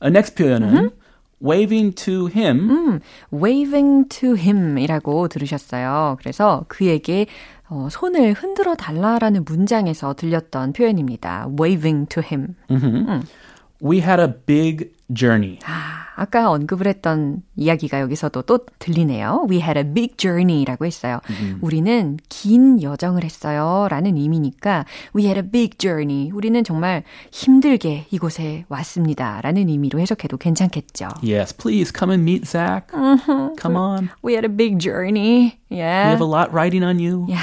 Uh, 0.01 0.09
next 0.09 0.35
표현은 0.35 0.91
waving 1.41 1.93
to 1.95 2.27
him. 2.27 2.69
음, 2.69 2.99
waving 3.33 4.07
to 4.09 4.35
him이라고 4.35 5.27
들으셨어요. 5.29 6.17
그래서 6.19 6.65
그에게 6.67 7.27
어, 7.69 7.87
손을 7.91 8.33
흔들어 8.33 8.75
달라라는 8.75 9.45
문장에서 9.45 10.13
들렸던 10.15 10.73
표현입니다. 10.73 11.47
waving 11.59 12.07
to 12.09 12.21
him. 12.23 12.55
Mm-hmm. 12.69 13.07
음. 13.09 13.23
We 13.84 13.98
had 13.98 14.20
a 14.20 14.28
big 14.46 14.90
journey. 15.12 15.58
아, 15.66 16.06
아까 16.16 16.50
언급을 16.50 16.86
했던 16.86 17.42
이야기가 17.56 18.00
여기서도 18.00 18.42
또 18.42 18.60
들리네요. 18.78 19.46
We 19.50 19.60
had 19.60 19.78
a 19.78 19.84
big 19.84 20.16
journey라고 20.16 20.86
했어요. 20.86 21.20
음. 21.28 21.58
우리는 21.60 22.16
긴 22.30 22.80
여정을 22.82 23.24
했어요. 23.24 23.86
라는 23.90 24.16
의미니까 24.16 24.86
We 25.14 25.24
had 25.26 25.38
a 25.38 25.50
big 25.50 25.76
journey. 25.76 26.30
우리는 26.32 26.64
정말 26.64 27.02
힘들게 27.30 28.06
이곳에 28.10 28.64
왔습니다. 28.68 29.40
라는 29.42 29.68
의미로 29.68 29.98
해석해도 30.00 30.38
괜찮겠죠. 30.38 31.08
Yes, 31.22 31.54
please 31.54 31.92
come 31.94 32.14
and 32.14 32.22
meet 32.22 32.46
Zach. 32.46 32.86
Come 33.60 33.76
on. 33.76 34.08
We 34.24 34.32
had 34.34 34.46
a 34.46 34.56
big 34.56 34.78
journey. 34.78 35.58
Yeah. 35.68 36.06
We 36.08 36.16
have 36.16 36.22
a 36.22 36.30
lot 36.30 36.50
riding 36.52 36.84
on 36.84 36.98
you. 37.00 37.26
야, 37.30 37.38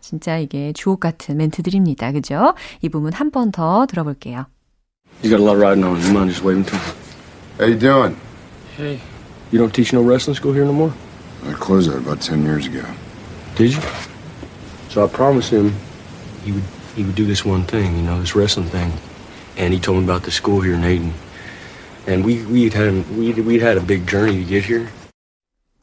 진짜 0.00 0.36
이게 0.36 0.72
주옥 0.74 1.00
같은 1.00 1.38
멘트들입니다. 1.38 2.12
그죠? 2.12 2.54
이 2.82 2.88
부분 2.90 3.14
한 3.14 3.30
번 3.30 3.50
더 3.50 3.86
들어볼게요. 3.86 4.44
You 5.21 5.29
got 5.29 5.39
a 5.39 5.43
lot 5.43 5.57
riding 5.57 5.83
on. 5.83 6.01
You 6.01 6.11
mind 6.13 6.31
just 6.31 6.41
waving 6.41 6.65
to 6.65 6.75
him? 6.75 6.95
How 7.59 7.65
you 7.65 7.77
doing? 7.77 8.17
Hey. 8.75 8.99
You 9.51 9.59
don't 9.59 9.73
teach 9.73 9.93
no 9.93 10.01
wrestling 10.01 10.35
school 10.35 10.51
here 10.51 10.65
no 10.65 10.73
more? 10.73 10.93
I 11.45 11.53
closed 11.53 11.91
that 11.91 11.97
about 11.97 12.21
ten 12.21 12.43
years 12.43 12.65
ago. 12.65 12.83
Did 13.55 13.73
you? 13.73 13.81
So 14.89 15.05
I 15.05 15.07
promised 15.07 15.51
him 15.51 15.75
he 16.43 16.51
would 16.53 16.63
he 16.95 17.03
would 17.03 17.13
do 17.13 17.25
this 17.25 17.45
one 17.45 17.63
thing, 17.63 17.95
you 17.97 18.01
know, 18.01 18.19
this 18.19 18.35
wrestling 18.35 18.65
thing. 18.69 18.91
And 19.57 19.73
he 19.73 19.79
told 19.79 19.99
me 19.99 20.05
about 20.05 20.23
the 20.23 20.31
school 20.31 20.59
here 20.61 20.73
in 20.73 20.83
Ayton. 20.83 21.13
And 22.07 22.25
we 22.25 22.41
we'd 22.45 22.73
had 22.73 23.05
we'd 23.15 23.37
we'd 23.45 23.61
had 23.61 23.77
a 23.77 23.81
big 23.81 24.07
journey 24.09 24.41
to 24.41 24.45
get 24.45 24.65
here. 24.65 24.89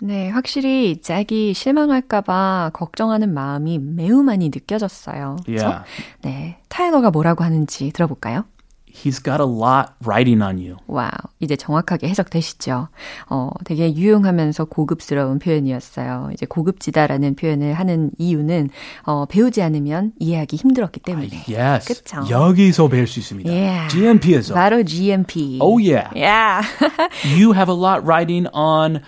네, 0.01 0.31
확실히 0.31 1.01
잭이 1.01 1.55
실망할까봐 1.55 2.71
걱정하는 2.73 3.35
마음이 3.35 3.79
매우 3.79 4.23
많이 4.23 4.49
느껴졌어요. 4.49 5.37
그렇죠? 5.45 5.67
Yeah. 5.67 5.85
네, 6.23 6.59
타일러가 6.69 7.11
뭐라고 7.11 7.45
하는지 7.45 7.91
들어볼까요? 7.93 8.45
He's 8.94 9.20
got 9.22 9.42
a 9.42 9.46
lot 9.48 9.94
riding 10.06 10.42
on 10.44 10.58
you. 10.60 10.78
와우, 10.88 11.10
이제 11.40 11.56
정확하게 11.56 12.08
해석되시죠? 12.10 12.90
어, 13.30 13.50
되게 13.66 13.94
유용하면서 13.94 14.66
고급스러운 14.66 15.40
표현이었어요. 15.40 16.30
이제 16.34 16.46
고급지다라는 16.46 17.36
표현을 17.36 17.74
하는 17.74 18.12
이유는 18.20 18.70
어, 19.04 19.26
배우지 19.26 19.64
않으면 19.64 20.14
이해하기 20.20 20.56
힘들었기 20.58 21.00
때문에. 21.00 21.44
Yes. 21.50 21.88
그쵸? 21.88 22.24
여기서 22.30 22.88
배울 22.88 23.08
수 23.08 23.20
있습니다. 23.20 23.52
Yeah. 23.52 23.90
GMP에서. 23.90 24.54
바로 24.54 24.84
GMP. 24.84 25.58
Oh 25.60 25.80
yeah. 25.80 26.10
Yeah. 26.16 26.62
You 27.36 27.54
have 27.54 27.70
a 27.70 27.76
lot 27.76 28.06
riding 28.06 28.48
on 28.54 29.02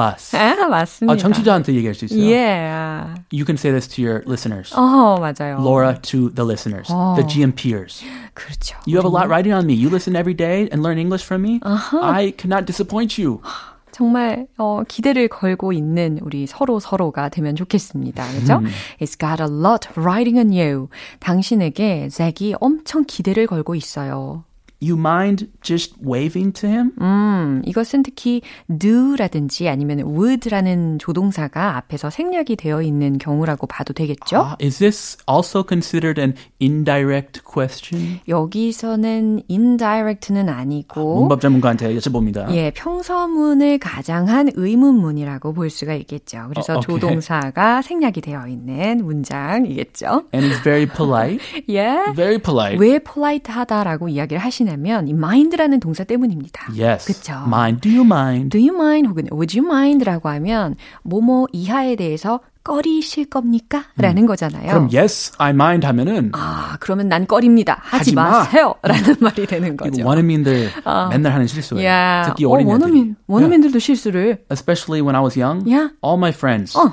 us. 0.00 0.34
아, 0.36 0.68
맞습니다. 0.68 1.12
아, 1.12 1.16
청취자한테 1.16 1.74
얘기할 1.74 1.94
수 1.94 2.06
있어요. 2.06 2.20
Yeah. 2.20 3.14
You 3.32 3.44
can 3.44 3.56
say 3.56 3.70
this 3.70 3.86
to 3.88 4.02
your 4.02 4.22
listeners. 4.26 4.72
어, 4.74 5.18
맞아요. 5.20 5.58
Laura 5.60 5.94
to 6.00 6.30
the 6.34 6.44
listeners, 6.44 6.88
어. 6.90 7.14
the 7.16 7.26
GMPers. 7.26 8.02
그렇죠. 8.34 8.76
You 8.86 8.96
have 8.96 9.06
a 9.06 9.12
lot 9.12 9.28
riding 9.28 9.54
on 9.54 9.66
me. 9.66 9.74
You 9.74 9.90
listen 9.90 10.16
every 10.16 10.34
day 10.34 10.68
and 10.72 10.82
learn 10.82 10.98
English 10.98 11.24
from 11.24 11.42
me. 11.42 11.60
Uh-huh. 11.62 12.00
I 12.02 12.32
cannot 12.36 12.66
disappoint 12.66 13.20
you. 13.20 13.40
정말 13.92 14.46
어, 14.56 14.82
기대를 14.86 15.28
걸고 15.28 15.72
있는 15.72 16.18
우리 16.22 16.46
서로 16.46 16.80
서로가 16.80 17.28
되면 17.28 17.56
좋겠습니다. 17.56 18.24
그렇죠? 18.32 18.62
It's 19.00 19.18
got 19.18 19.42
a 19.42 19.48
lot 19.50 19.88
riding 19.96 20.38
on 20.38 20.52
you. 20.52 20.88
당신에게 21.18 22.08
잭이 22.08 22.54
엄청 22.60 23.04
기대를 23.06 23.46
걸고 23.46 23.74
있어요. 23.74 24.44
You 24.82 24.96
mind 24.96 25.48
just 25.60 25.94
waving 26.02 26.52
to 26.60 26.68
him? 26.68 26.92
음, 27.02 27.60
이것은 27.66 28.02
특히 28.02 28.40
do라든지 28.68 29.68
아니면 29.68 30.00
would라는 30.00 30.98
조동사가 30.98 31.76
앞에서 31.76 32.08
생략이 32.08 32.56
되어 32.56 32.80
있는 32.80 33.18
경우라고 33.18 33.66
봐도 33.66 33.92
되겠죠? 33.92 34.38
Uh, 34.40 34.56
is 34.66 34.78
this 34.78 35.18
also 35.28 35.62
considered 35.66 36.18
an 36.18 36.34
indirect 36.62 37.42
question? 37.44 38.20
여기서는 38.26 39.42
indirect는 39.50 40.48
아니고 40.48 41.20
문법 41.20 41.42
전문가한테 41.42 41.94
여쭤봅니다. 41.96 42.50
예, 42.54 42.70
평서문을 42.70 43.78
가장한 43.78 44.52
의문문이라고 44.54 45.52
볼 45.52 45.68
수가 45.68 45.94
있겠죠. 45.94 46.46
그래서 46.48 46.78
어. 46.78 46.80
조동사가 46.80 47.82
생략이 47.82 48.22
되어 48.22 48.46
있는 48.48 49.04
문장이겠죠. 49.04 50.24
And 50.32 50.48
he's 50.48 50.62
very 50.62 50.86
polite. 50.86 51.44
예. 51.68 51.98
Very 52.14 52.38
polite. 52.38 52.78
왜 52.80 52.98
polite하다라고 52.98 54.08
이야기를 54.08 54.40
하시 54.40 54.69
냐면 54.70 55.08
이 55.08 55.12
mind라는 55.12 55.80
동사 55.80 56.04
때문입니다. 56.04 56.72
Yes. 56.78 57.06
그쵸. 57.06 57.34
Mind. 57.46 57.80
Do 57.80 57.90
you 57.90 58.04
mind? 58.04 58.48
Do 58.50 58.58
you 58.60 58.74
mind 58.74 59.08
혹은 59.08 59.26
would 59.32 59.58
you 59.58 59.66
mind라고 59.68 60.28
하면 60.28 60.76
뭐뭐 61.02 61.46
이하에 61.52 61.96
대해서 61.96 62.40
꺼리실 62.62 63.30
겁니까? 63.30 63.84
라는 63.96 64.26
거잖아요. 64.26 64.68
그럼 64.68 64.88
yes, 64.92 65.32
I 65.38 65.50
mind 65.50 65.86
하면은 65.86 66.30
아, 66.34 66.76
그러면 66.78 67.08
난 67.08 67.26
꺼립니다. 67.26 67.78
하지, 67.80 68.10
하지 68.10 68.14
마. 68.14 68.30
마세요. 68.30 68.74
라는 68.82 69.16
말이 69.18 69.46
되는 69.46 69.76
거죠. 69.76 70.00
이거 70.00 70.08
원어민들 70.08 70.68
맨날 71.10 71.32
하는 71.32 71.46
실수예요. 71.46 71.86
야, 71.86 72.22
특히 72.26 72.44
어, 72.44 72.50
어린 72.50 72.66
원어민, 72.66 73.16
원어민들도 73.26 73.78
실수를. 73.78 74.44
Especially 74.50 75.00
when 75.00 75.16
I 75.16 75.22
was 75.22 75.38
young. 75.40 75.64
Yeah. 75.66 75.94
All 76.04 76.18
my 76.18 76.30
friends. 76.30 76.76
어. 76.78 76.92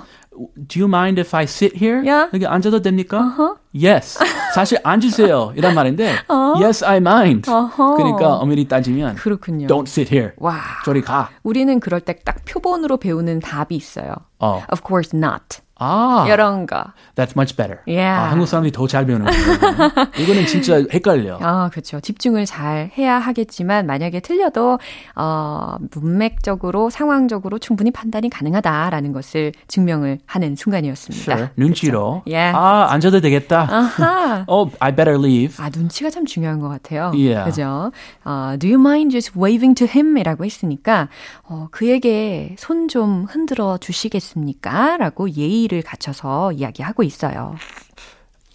Do 0.67 0.79
you 0.79 0.87
mind 0.87 1.19
if 1.19 1.35
I 1.35 1.43
sit 1.45 1.75
here? 1.75 2.01
Yeah. 2.05 2.29
여기 2.33 2.45
앉아도 2.45 2.81
됩니까? 2.81 3.57
Yes. 3.73 4.19
사실 4.53 4.79
앉으세요. 4.83 5.53
이란 5.55 5.73
말인데 5.75 6.13
Yes, 6.61 6.83
I 6.85 6.97
mind. 6.97 7.49
어허. 7.49 7.95
그러니까 7.95 8.35
엄밀히 8.37 8.67
따지면 8.67 9.15
그렇군요. 9.15 9.67
Don't 9.67 9.87
sit 9.87 10.13
here. 10.13 10.33
와. 10.37 10.59
저리 10.85 11.01
가. 11.01 11.29
우리는 11.43 11.79
그럴 11.79 12.01
때 12.01 12.13
딱 12.23 12.37
표본으로 12.45 12.97
배우는 12.97 13.39
답이 13.39 13.75
있어요. 13.75 14.13
어. 14.39 14.63
Of 14.71 14.81
course 14.85 15.11
not. 15.17 15.59
아. 15.79 16.25
이런 16.27 16.65
거. 16.65 16.83
That's 17.15 17.31
much 17.35 17.55
better. 17.55 17.79
Yeah. 17.87 18.07
아, 18.27 18.31
한국 18.31 18.47
사람들이 18.47 18.71
더 18.71 18.87
잘 18.87 19.05
배우는 19.05 19.25
거예요. 19.25 20.07
이거는 20.17 20.45
진짜 20.47 20.75
헷갈려. 20.91 21.37
아, 21.41 21.69
그렇죠. 21.69 21.99
집중을 21.99 22.45
잘 22.45 22.89
해야 22.97 23.19
하겠지만 23.19 23.85
만약에 23.85 24.19
틀려도 24.21 24.79
어, 25.15 25.75
문맥적으로 25.91 26.89
상황적으로 26.89 27.59
충분히 27.59 27.91
판단이 27.91 28.29
가능하다라는 28.29 29.13
것을 29.13 29.51
증명을 29.67 30.19
하는 30.25 30.55
순간이었습니다. 30.55 31.33
Sure. 31.33 31.49
눈치로. 31.57 32.23
Yeah. 32.25 32.57
아, 32.57 32.87
앉아도 32.91 33.21
되겠다. 33.21 33.67
아하. 33.69 34.45
Oh, 34.49 34.71
I 34.79 34.95
better 34.95 35.19
leave. 35.19 35.63
아, 35.63 35.69
눈치가 35.69 36.09
참 36.09 36.25
중요한 36.25 36.59
것 36.59 36.69
같아요. 36.69 37.11
Yeah. 37.13 37.43
그죠? 37.45 37.91
어, 38.23 38.55
do 38.59 38.67
you 38.69 38.79
mind 38.79 39.11
just 39.11 39.37
waving 39.37 39.75
to 39.75 39.87
him? 39.87 40.17
이라고 40.17 40.45
했으니까, 40.45 41.09
어, 41.43 41.67
그에게 41.71 42.55
손 42.57 42.87
좀 42.87 43.25
흔들어 43.29 43.77
주시겠습니까? 43.77 44.95
라고 44.97 45.29
예의 45.29 45.66
를 45.67 45.81
갖춰서 45.81 46.51
이야기하고 46.53 47.03
있어요. 47.03 47.55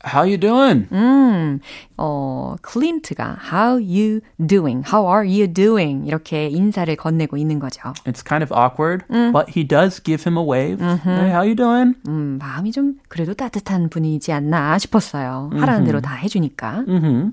How 0.04 0.25
you 0.25 0.37
doing? 0.38 0.88
음, 0.92 1.61
어, 1.97 2.57
클린트가 2.61 3.38
how 3.52 3.75
you 3.76 4.21
doing? 4.45 4.83
How 4.85 5.07
are 5.07 5.28
you 5.28 5.47
doing? 5.47 6.07
이렇게 6.07 6.49
인사를 6.49 6.95
건네고 6.97 7.37
있는 7.37 7.61
거죠. 7.61 7.92
It's 8.04 8.25
kind 8.26 8.42
of 8.42 8.50
awkward, 8.52 9.04
but 9.33 9.50
he 9.54 9.62
does 9.66 10.02
give 10.02 10.25
him 10.26 10.37
a 10.37 10.42
wave. 10.42 10.83
Hey, 10.83 11.31
how 11.31 11.42
you 11.42 11.54
doing? 11.54 11.95
음, 12.09 12.38
마음이 12.40 12.73
좀 12.73 12.95
그래도 13.09 13.35
따뜻한 13.35 13.90
분이지 13.90 14.33
않나 14.33 14.78
싶었어요. 14.78 15.50
하라는 15.52 15.85
대로 15.85 16.00
다 16.00 16.14
해주니까. 16.14 16.85
Mm-hmm. 16.88 17.33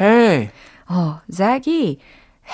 Hey, 0.00 0.50
어, 0.88 1.20
잭이 1.32 1.98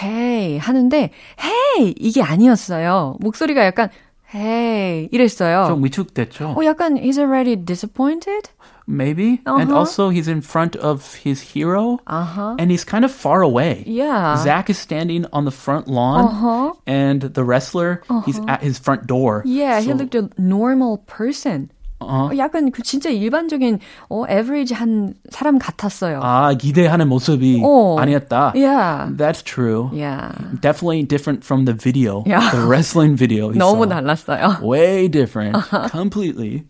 hey 0.03 0.59
하는데 0.59 1.11
hey 1.39 1.95
이게 1.99 2.23
아니었어요. 2.23 3.17
목소리가 3.21 3.65
약간 3.67 3.91
hey 4.34 5.10
이랬어요. 5.12 5.68
좀 5.68 5.84
위축됐죠? 5.84 6.56
어, 6.58 6.64
약간 6.66 6.96
he's 6.98 7.18
already 7.20 7.56
disappointed? 7.56 8.50
Maybe. 8.88 9.40
And 9.46 9.70
Uh-huh. 9.72 9.78
also 9.78 10.10
he's 10.10 10.28
in 10.28 10.42
front 10.42 10.76
of 10.76 11.16
his 11.24 11.54
hero. 11.54 12.00
Uh-huh. 12.08 12.56
And 12.60 12.72
he's 12.72 12.84
kind 12.84 13.06
of 13.06 13.12
far 13.12 13.42
away. 13.42 13.84
Yeah. 13.86 14.36
Zach 14.44 14.70
is 14.70 14.78
standing 14.78 15.26
on 15.32 15.46
the 15.46 15.52
front 15.52 15.88
lawn. 15.88 16.26
Uh-huh. 16.26 16.74
And 16.88 17.22
the 17.22 17.44
wrestler, 17.44 18.02
he's 18.26 18.40
at 18.48 18.64
his 18.64 18.80
front 18.80 19.08
door. 19.08 19.44
Yeah, 19.46 19.80
he 19.80 19.92
So- 19.92 19.96
looked 19.96 20.16
a 20.16 20.30
normal 20.38 20.98
person. 21.08 21.72
어. 21.99 22.29
어, 22.31 22.37
약간 22.37 22.71
그 22.71 22.83
진짜 22.83 23.09
일반적인 23.11 23.79
어 24.11 24.25
average 24.29 24.75
한 24.77 25.15
사람 25.31 25.59
같았어요. 25.59 26.21
아, 26.23 26.53
기대하는 26.55 27.09
모습이 27.09 27.63
어. 27.65 27.97
아니었다. 27.99 28.53
Yeah. 28.55 29.17
That's 29.17 29.43
true. 29.43 29.91
Yeah. 29.93 30.33
Definitely 30.61 31.05
different 31.05 31.45
from 31.45 31.65
the 31.65 31.75
video. 31.75 32.23
Yeah. 32.27 32.51
The 32.51 32.67
wrestling 32.67 33.17
video. 33.17 33.51
너무. 33.53 33.87
달랐어요. 33.87 34.61
Way 34.63 35.09
different. 35.09 35.57
Completely. 35.91 36.65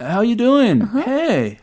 How 0.00 0.20
you 0.22 0.36
doing? 0.36 0.82
Uh-huh. 0.82 1.02
Hey. 1.02 1.58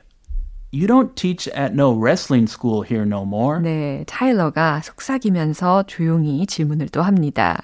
You 0.72 0.88
don't 0.88 1.16
teach 1.16 1.48
at 1.56 1.74
no 1.74 1.94
wrestling 1.94 2.48
school 2.48 2.82
here 2.82 3.06
no 3.06 3.24
more. 3.24 3.62
네, 3.62 4.04
타일러가 4.08 4.82
속삭이면서 4.82 5.84
조용히 5.88 6.46
질문을 6.46 6.90
또 6.90 7.02
합니다. 7.02 7.64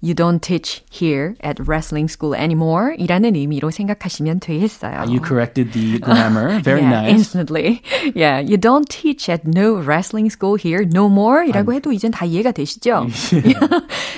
You 0.00 0.14
don't 0.14 0.40
teach 0.40 0.82
here 0.90 1.36
at 1.42 1.58
wrestling 1.66 2.08
school 2.08 2.34
anymore 2.34 2.94
이라는 2.98 3.34
의미로 3.34 3.70
생각하시면 3.70 4.40
되겠어요. 4.40 5.04
You 5.08 5.20
corrected 5.20 5.72
the 5.72 5.98
grammar. 5.98 6.60
Very 6.62 6.82
yeah, 6.82 7.02
nice. 7.02 7.10
Instantly. 7.10 7.82
Yeah, 8.14 8.40
you 8.40 8.56
don't 8.56 8.88
teach 8.88 9.28
at 9.28 9.46
no 9.46 9.74
wrestling 9.74 10.30
school 10.30 10.56
here 10.56 10.84
no 10.84 11.06
more 11.06 11.46
이라고 11.48 11.72
해도 11.72 11.92
이젠 11.92 12.10
다 12.10 12.24
이해가 12.24 12.52
되시죠? 12.52 13.06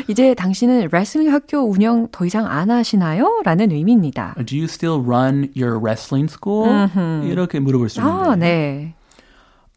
이제 0.08 0.34
당신은 0.34 0.88
레슬링 0.92 1.32
학교 1.32 1.58
운영 1.58 2.08
더 2.12 2.24
이상 2.24 2.46
안 2.46 2.70
하시나요? 2.70 3.42
라는 3.44 3.70
의미입니다. 3.70 4.34
Do 4.44 4.56
you 4.56 4.64
still 4.64 5.00
run 5.00 5.50
your 5.56 5.78
wrestling 5.78 6.30
school? 6.30 6.88
이렇게 7.24 7.60
물어볼 7.60 7.88
수 7.88 8.00
있는데. 8.00 8.28
아, 8.28 8.36
네. 8.36 8.94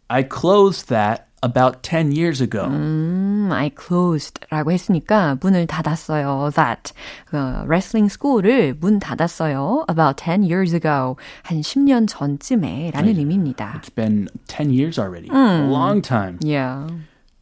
I 0.10 0.24
closed 0.30 0.90
that 0.90 1.24
about 1.43 1.83
10 1.83 2.11
years 2.13 2.43
ago. 2.43 2.65
음, 2.67 3.49
I 3.53 3.71
closed라고 3.71 4.73
했으니까 4.73 5.37
문을 5.41 5.67
닫았어요. 5.67 6.51
That 6.55 6.93
그 7.27 7.37
레슬링 7.69 8.09
스쿨을 8.09 8.75
문 8.81 8.99
닫았어요. 8.99 9.85
About 9.89 10.17
10 10.17 10.43
years 10.43 10.75
ago. 10.75 11.17
한 11.43 11.61
10년 11.61 12.07
전쯤에라는 12.09 13.17
의미입니다. 13.17 13.81
It's 13.81 13.95
been 13.95 14.29
10 14.49 14.71
years 14.71 14.99
already. 14.99 15.29
A 15.31 15.69
long 15.71 16.03
time. 16.03 16.39
Yeah. 16.43 16.87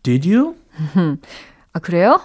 Did 0.03 0.27
you? 0.29 0.57
아 1.73 1.79
그래요? 1.81 2.21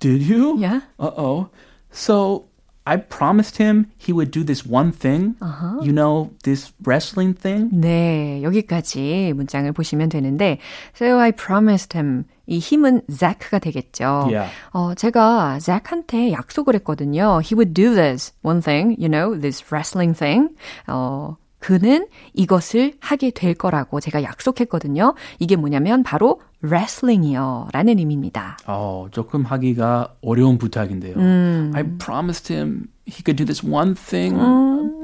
Did 0.00 0.22
you? 0.30 0.58
Yeah. 0.58 0.80
Uh-oh. 0.98 1.48
So 1.92 2.46
I 2.86 2.96
promised 2.96 3.58
him 3.58 3.86
he 3.98 4.12
would 4.12 4.30
do 4.30 4.42
this 4.42 4.66
one 4.66 4.90
thing. 4.90 5.36
Uh-huh. 5.40 5.78
You 5.82 5.92
know, 5.92 6.30
this 6.44 6.72
wrestling 6.82 7.34
thing. 7.34 7.70
네, 7.72 8.42
여기까지 8.42 9.32
문장을 9.36 9.70
보시면 9.72 10.08
되는데, 10.08 10.58
so 10.94 11.18
I 11.18 11.30
promised 11.30 11.96
him. 11.96 12.24
이 12.46 12.58
힘은 12.58 13.02
Zach가 13.08 13.60
되겠죠. 13.60 14.26
Yeah. 14.28 14.50
어, 14.72 14.94
제가 14.94 15.60
Zach한테 15.60 16.32
약속을 16.32 16.74
했거든요. 16.76 17.40
He 17.44 17.54
would 17.54 17.74
do 17.74 17.94
this 17.94 18.32
one 18.42 18.60
thing, 18.60 18.96
you 18.98 19.08
know, 19.08 19.38
this 19.38 19.62
wrestling 19.70 20.18
thing. 20.18 20.48
어, 20.88 21.36
그는 21.65 22.05
이것을 22.35 22.93
하게 22.99 23.31
될 23.31 23.55
거라고 23.55 23.99
제가 23.99 24.21
약속했거든요. 24.21 25.15
이게 25.39 25.55
뭐냐면 25.55 26.03
바로 26.03 26.39
wrestling이요. 26.61 27.69
라는 27.73 27.97
의미입니다. 27.97 28.59
어, 28.67 29.07
조금 29.09 29.43
하기가 29.43 30.13
어려운 30.21 30.59
부탁인데요. 30.59 31.15
음. 31.15 31.71
I 31.73 31.83
promised 31.97 32.53
him 32.53 32.85
he 33.07 33.23
could 33.25 33.35
do 33.35 33.45
this 33.45 33.65
one 33.65 33.95
thing, 33.95 34.37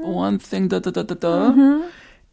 one 0.04 0.38
thing, 0.38 0.68
da 0.68 0.78
da 0.78 0.92
da 0.92 1.02
da 1.02 1.18
da. 1.18 1.52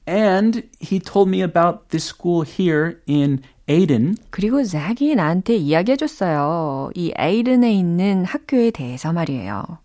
And 0.08 0.62
he 0.80 1.00
told 1.00 1.28
me 1.28 1.42
about 1.42 1.90
this 1.90 2.14
school 2.14 2.46
here 2.46 3.00
in 3.08 3.42
Aiden. 3.68 4.16
그리고 4.30 4.62
잭이 4.62 5.16
나한테 5.16 5.56
이야기해줬어요. 5.56 6.92
이 6.94 7.12
에이든에 7.18 7.74
있는 7.74 8.26
학교에 8.26 8.70
대해서 8.70 9.12
말이에요. 9.12 9.80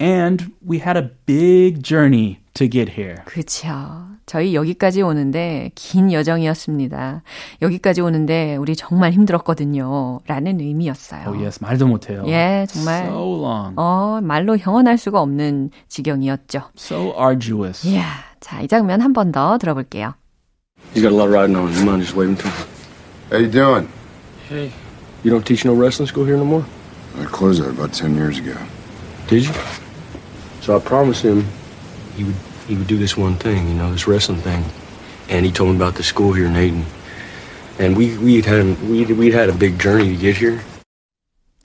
And 0.00 0.50
we 0.68 0.78
had 0.78 0.98
a 0.98 1.10
big 1.24 1.82
journey 1.82 2.39
to 2.54 2.68
get 2.68 2.92
here. 2.92 3.16
그쵸. 3.24 3.68
저희 4.26 4.54
여기까지 4.54 5.02
오는데 5.02 5.70
긴 5.74 6.12
여정이었습니다. 6.12 7.22
여기까지 7.62 8.00
오는데 8.00 8.56
우리 8.56 8.76
정말 8.76 9.12
힘들었거든요. 9.12 10.20
라는 10.26 10.60
의미였어요. 10.60 11.24
Oh 11.28 11.36
yes, 11.42 11.58
말도 11.62 11.86
못해요. 11.86 12.24
예, 12.26 12.66
정말. 12.68 13.06
So 13.06 13.40
long. 13.42 13.74
어, 13.76 14.20
말로 14.22 14.56
형언할 14.56 14.98
수가 14.98 15.20
없는 15.20 15.70
지경이었죠. 15.88 16.62
So 16.76 17.14
arduous. 17.18 17.86
이야, 17.86 18.04
자, 18.40 18.60
이 18.60 18.68
장면 18.68 19.00
한 19.00 19.12
번 19.12 19.32
더 19.32 19.58
들어볼게요. 19.58 20.14
He's 20.94 21.02
got 21.02 21.12
a 21.12 21.16
lot 21.16 21.28
riding 21.30 21.56
on. 21.56 21.72
You 21.72 21.82
mind 21.84 22.02
just 22.02 22.16
waving 22.16 22.36
to 22.36 22.48
him? 22.48 22.66
How 23.30 23.38
you 23.38 23.50
doing? 23.50 23.88
Hey. 24.48 24.70
You 25.22 25.30
don't 25.30 25.44
teach 25.46 25.64
no 25.64 25.74
wrestling 25.74 26.08
school 26.08 26.24
here 26.24 26.36
no 26.36 26.44
more? 26.44 26.64
I 27.20 27.24
closed 27.26 27.62
that 27.62 27.70
about 27.70 27.92
10 27.92 28.14
years 28.16 28.38
ago. 28.38 28.54
Did 29.28 29.44
you? 29.46 29.52
So 30.62 30.76
I 30.76 30.80
promised 30.80 31.22
him 31.22 31.44
he 32.15 32.23
would 32.23 32.35
he 32.67 32.75
would 32.75 32.87
do 32.87 32.97
this 32.97 33.17
one 33.17 33.35
thing, 33.35 33.67
you 33.67 33.75
know, 33.75 33.91
this 33.91 34.07
wrestling 34.07 34.41
thing. 34.41 34.63
And 35.29 35.45
he 35.45 35.51
told 35.51 35.71
me 35.71 35.75
about 35.75 35.95
the 35.95 36.03
school 36.03 36.33
here 36.33 36.45
in 36.45 36.53
Aiden. 36.53 36.83
And 37.79 37.97
we 37.97 38.17
we 38.17 38.41
had 38.41 38.77
we 38.89 39.05
we 39.05 39.31
had 39.31 39.49
a 39.49 39.53
big 39.53 39.79
journey 39.79 40.15
to 40.15 40.17
get 40.17 40.37
here. 40.37 40.61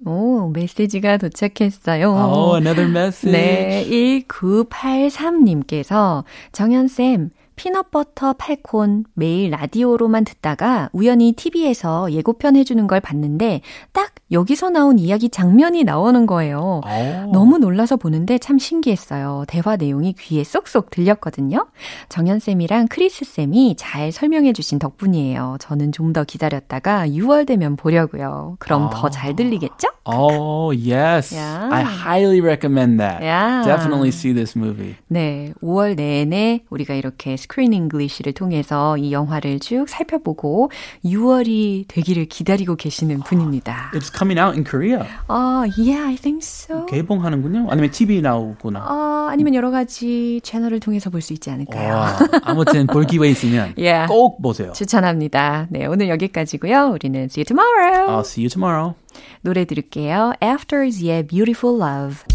오, 0.06 0.48
메시지가 0.48 1.18
도착했어요. 1.18 2.10
Oh, 2.10 2.56
another 2.56 2.88
message. 2.88 3.30
네, 3.30 3.84
1983님께서 4.24 6.24
정현쌤, 6.52 7.28
피넛버터 7.55 8.33
팔콘 8.33 9.05
매일 9.13 9.51
라디오로만 9.51 10.25
듣다가 10.25 10.89
우연히 10.93 11.33
TV에서 11.33 12.11
예고편 12.11 12.55
해주는 12.55 12.87
걸 12.87 12.99
봤는데 12.99 13.61
딱 13.91 14.13
여기서 14.31 14.69
나온 14.71 14.97
이야기 14.97 15.29
장면이 15.29 15.83
나오는 15.83 16.25
거예요. 16.25 16.81
오. 16.83 17.31
너무 17.31 17.57
놀라서 17.59 17.95
보는데 17.95 18.37
참 18.39 18.57
신기했어요. 18.57 19.45
대화 19.47 19.75
내용이 19.75 20.13
귀에 20.13 20.43
쏙쏙 20.43 20.89
들렸거든요. 20.89 21.67
정현쌤이랑 22.09 22.87
크리스쌤이 22.87 23.75
잘 23.77 24.11
설명해주신 24.11 24.79
덕분이에요. 24.79 25.57
저는 25.59 25.91
좀 25.91 26.15
더 26.15 26.23
기다렸다가 26.23 27.05
6월 27.09 27.45
되면 27.45 27.75
보려고요. 27.75 28.55
그럼 28.59 28.89
더잘 28.89 29.35
들리겠죠? 29.35 29.89
Oh, 30.05 30.71
yes. 30.71 31.35
Yeah. 31.35 31.67
I 31.73 31.81
highly 31.83 32.39
recommend 32.39 33.01
that. 33.01 33.21
Yeah. 33.21 33.65
Definitely 33.65 34.09
see 34.09 34.33
this 34.33 34.57
movie. 34.57 34.95
네, 35.09 35.51
5월 35.61 35.95
내내 35.97 36.63
우리가 36.69 36.93
이렇게 36.93 37.35
Screen 37.45 37.73
English를 37.73 38.33
통해서 38.33 38.97
이 38.97 39.11
영화를 39.11 39.59
쭉 39.59 39.87
살펴보고 39.87 40.71
6월이 41.05 41.85
되기를 41.87 42.25
기다리고 42.25 42.75
계시는 42.75 43.19
분입니다. 43.19 43.91
It's 43.93 44.11
coming 44.15 44.39
out 44.39 44.55
in 44.57 44.63
Korea. 44.63 45.03
아, 45.27 45.63
yeah, 45.77 46.01
I 46.07 46.15
think 46.15 46.39
so. 46.43 46.85
개봉하는군요. 46.87 47.67
아니면 47.69 47.91
TV 47.91 48.21
나오구나. 48.21 48.79
아, 48.87 49.27
아니면 49.31 49.53
여러 49.53 49.69
가지 49.69 50.41
채널을 50.43 50.79
통해서 50.79 51.09
볼 51.09 51.21
수 51.21 51.33
있지 51.33 51.49
않을까요? 51.49 51.93
와, 51.93 52.17
아무튼 52.43 52.85
볼 52.87 53.05
기회 53.05 53.29
있으면 53.29 53.73
Yeah. 53.77 54.07
꼭 54.07 54.41
보세요. 54.41 54.73
추천합니다. 54.73 55.67
네, 55.69 55.85
오늘 55.85 56.09
여기까지고요. 56.09 56.89
우리는 56.93 57.23
see 57.25 57.41
you 57.41 57.45
tomorrow. 57.45 58.07
I'll 58.11 58.25
see 58.25 58.43
you 58.43 58.49
tomorrow. 58.49 58.93
노래 59.41 59.65
들을게요. 59.65 60.33
Afters의 60.41 61.27
Beautiful 61.27 61.81
Love. 61.81 62.34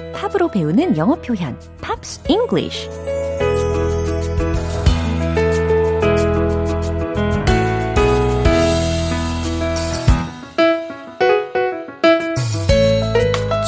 팝으로 0.31 0.47
배우는 0.49 0.97
영어 0.97 1.15
표현 1.15 1.57
Pops 1.81 2.21
English 2.27 2.89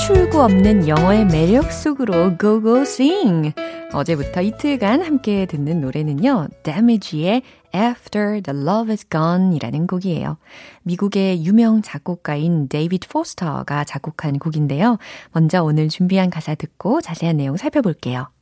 출구 0.06 0.42
없는 0.42 0.88
영어의 0.88 1.26
매력 1.26 1.72
속으로 1.72 2.38
go 2.38 2.62
go 2.62 2.82
sing 2.82 3.54
어제부터 3.94 4.42
이틀간 4.42 5.04
함께 5.04 5.46
듣는 5.46 5.82
노래는요 5.82 6.48
Damage의 6.64 7.44
After 7.76 8.42
the 8.42 8.60
Love 8.60 8.92
is 8.92 9.06
Gone 9.10 9.56
이라는 9.56 9.88
곡이에요. 9.88 10.38
미국의 10.84 11.46
유명 11.46 11.82
작곡가인 11.82 12.68
데이비드 12.68 13.08
포스터가 13.08 13.84
작곡한 13.84 14.40
곡인데요. 14.40 14.98
먼저 15.32 15.64
오늘 15.64 15.90
준비한 15.90 16.30
가사 16.30 16.56
듣고 16.56 17.02
자세한 17.02 17.38
내용 17.38 17.56
살펴볼게요. 17.58 18.33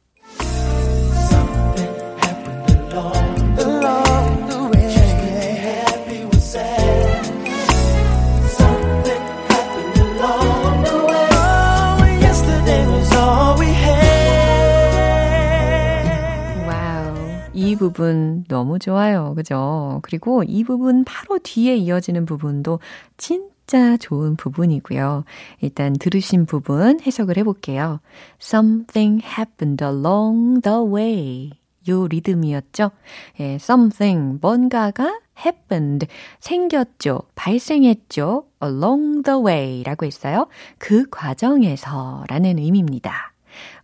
부분 17.82 18.46
너무 18.48 18.78
좋아요. 18.78 19.34
그죠? 19.36 20.00
그리고 20.04 20.44
이 20.44 20.64
부분 20.64 21.04
바로 21.04 21.40
뒤에 21.40 21.76
이어지는 21.78 22.28
부분도 22.28 22.80
진짜 23.18 23.98
좋은 23.98 24.36
부분이고요. 24.36 25.24
일단 25.62 25.94
들으신 25.94 26.46
부분 26.46 27.00
해석을 27.02 27.38
해볼게요. 27.38 28.00
Something 28.40 29.26
happened 29.26 29.84
along 29.84 30.62
the 30.62 30.78
way. 30.78 31.52
요 31.90 32.06
리듬이었죠. 32.06 32.92
예, 33.40 33.56
something, 33.56 34.38
뭔가가 34.40 35.20
happened, 35.44 36.06
생겼죠, 36.40 37.24
발생했죠, 37.34 38.46
along 38.64 39.24
the 39.24 39.40
way 39.44 39.82
라고 39.82 40.06
했어요. 40.06 40.48
그 40.78 41.10
과정에서 41.10 42.26
라는 42.28 42.60
의미입니다. 42.60 43.34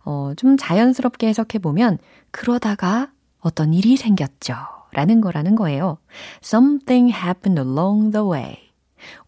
어, 0.04 0.32
좀 0.36 0.56
자연스럽게 0.56 1.26
해석해보면, 1.26 1.98
그러다가 2.30 3.08
어떤 3.40 3.72
일이 3.72 3.96
생겼죠. 3.96 4.54
라는 4.92 5.20
거라는 5.20 5.54
거예요. 5.54 5.98
Something 6.42 7.12
happened 7.14 7.60
along 7.60 8.12
the 8.12 8.26
way. 8.26 8.56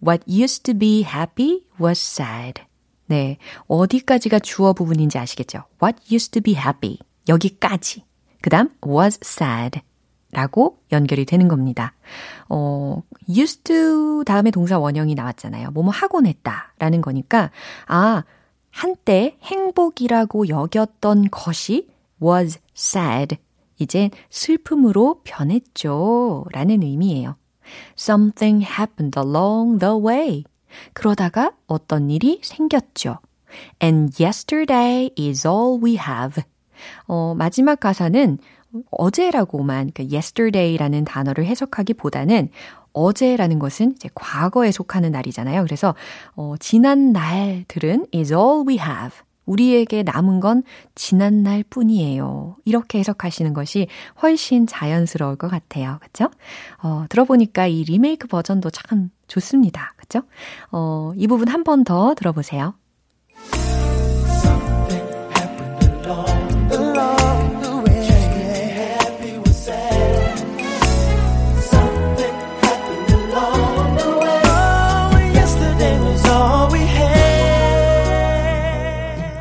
What 0.04 0.24
used 0.28 0.64
to 0.64 0.74
be 0.76 1.02
happy 1.02 1.64
was 1.80 2.00
sad. 2.00 2.62
네. 3.06 3.38
어디까지가 3.66 4.38
주어 4.40 4.72
부분인지 4.72 5.18
아시겠죠? 5.18 5.64
What 5.82 6.02
used 6.12 6.30
to 6.32 6.42
be 6.42 6.54
happy. 6.54 6.98
여기까지. 7.28 8.04
그 8.40 8.50
다음, 8.50 8.70
was 8.86 9.18
sad. 9.22 9.80
라고 10.32 10.78
연결이 10.92 11.24
되는 11.24 11.48
겁니다. 11.48 11.92
어, 12.48 13.02
used 13.28 13.64
to 13.64 14.22
다음에 14.24 14.52
동사 14.52 14.78
원형이 14.78 15.14
나왔잖아요. 15.16 15.72
뭐뭐 15.72 15.90
하곤 15.90 16.26
했다. 16.26 16.72
라는 16.78 17.00
거니까, 17.00 17.50
아, 17.86 18.22
한때 18.70 19.36
행복이라고 19.42 20.48
여겼던 20.48 21.30
것이 21.30 21.88
was 22.22 22.60
sad. 22.76 23.38
이제 23.80 24.10
슬픔으로 24.30 25.20
변했죠. 25.24 26.44
라는 26.52 26.82
의미예요. 26.82 27.36
Something 27.98 28.64
happened 28.64 29.18
along 29.18 29.78
the 29.78 29.94
way. 29.94 30.44
그러다가 30.92 31.52
어떤 31.66 32.10
일이 32.10 32.40
생겼죠. 32.42 33.18
And 33.82 34.22
yesterday 34.22 35.10
is 35.18 35.46
all 35.46 35.82
we 35.82 35.92
have. 35.92 36.44
어, 37.06 37.34
마지막 37.36 37.80
가사는 37.80 38.38
어제라고만 38.90 39.90
그 39.94 40.06
yesterday라는 40.10 41.04
단어를 41.04 41.44
해석하기보다는 41.46 42.50
어제라는 42.92 43.58
것은 43.58 43.92
이제 43.96 44.08
과거에 44.14 44.70
속하는 44.70 45.12
날이잖아요. 45.12 45.62
그래서 45.64 45.94
어, 46.34 46.54
지난 46.58 47.12
날들은 47.12 48.06
is 48.14 48.32
all 48.32 48.64
we 48.66 48.78
have. 48.78 49.16
우리에게 49.50 50.02
남은 50.04 50.40
건 50.40 50.62
지난 50.94 51.42
날 51.42 51.64
뿐이에요. 51.68 52.56
이렇게 52.64 52.98
해석하시는 53.00 53.52
것이 53.52 53.88
훨씬 54.22 54.66
자연스러울 54.66 55.36
것 55.36 55.48
같아요. 55.48 55.98
그쵸? 56.00 56.28
어, 56.82 57.04
들어보니까 57.08 57.66
이 57.66 57.84
리메이크 57.84 58.28
버전도 58.28 58.70
참 58.70 59.10
좋습니다. 59.28 59.92
그쵸? 59.96 60.22
어, 60.72 61.12
이 61.16 61.26
부분 61.26 61.48
한 61.48 61.64
번 61.64 61.84
더 61.84 62.14
들어보세요. 62.14 62.74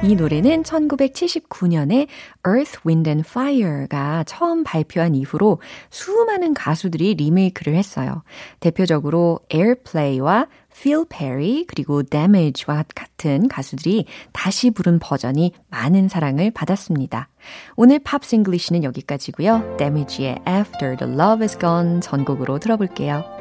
이 0.10 0.16
노래는 0.16 0.64
1979년에 0.64 2.08
Earth, 2.48 2.80
Wind 2.84 3.08
and 3.08 3.30
Fire가 3.30 4.24
처음 4.24 4.64
발표한 4.64 5.14
이후로 5.14 5.62
수많은 5.92 6.56
가수들이 6.56 7.14
리메이크를 7.14 7.76
했어요. 7.76 8.24
대표적으로 8.60 9.40
Airplay와 9.54 10.48
Phil 10.74 11.06
Perry 11.08 11.66
그리고 11.68 12.02
Damage와 12.02 12.86
같은 12.96 13.48
가수들이 13.48 14.06
다시 14.32 14.72
부른 14.72 14.98
버전이 14.98 15.54
많은 15.70 16.08
사랑을 16.10 16.50
받았습니다. 16.50 17.30
오늘 17.76 18.00
Pops 18.00 18.34
English는 18.34 18.84
여기까지고요. 18.84 19.78
Damage의 19.78 20.40
After 20.48 20.98
the 20.98 21.14
Love 21.14 21.44
is 21.44 21.60
Gone 21.60 22.02
전곡으로 22.02 22.58
들어볼게요. 22.58 23.39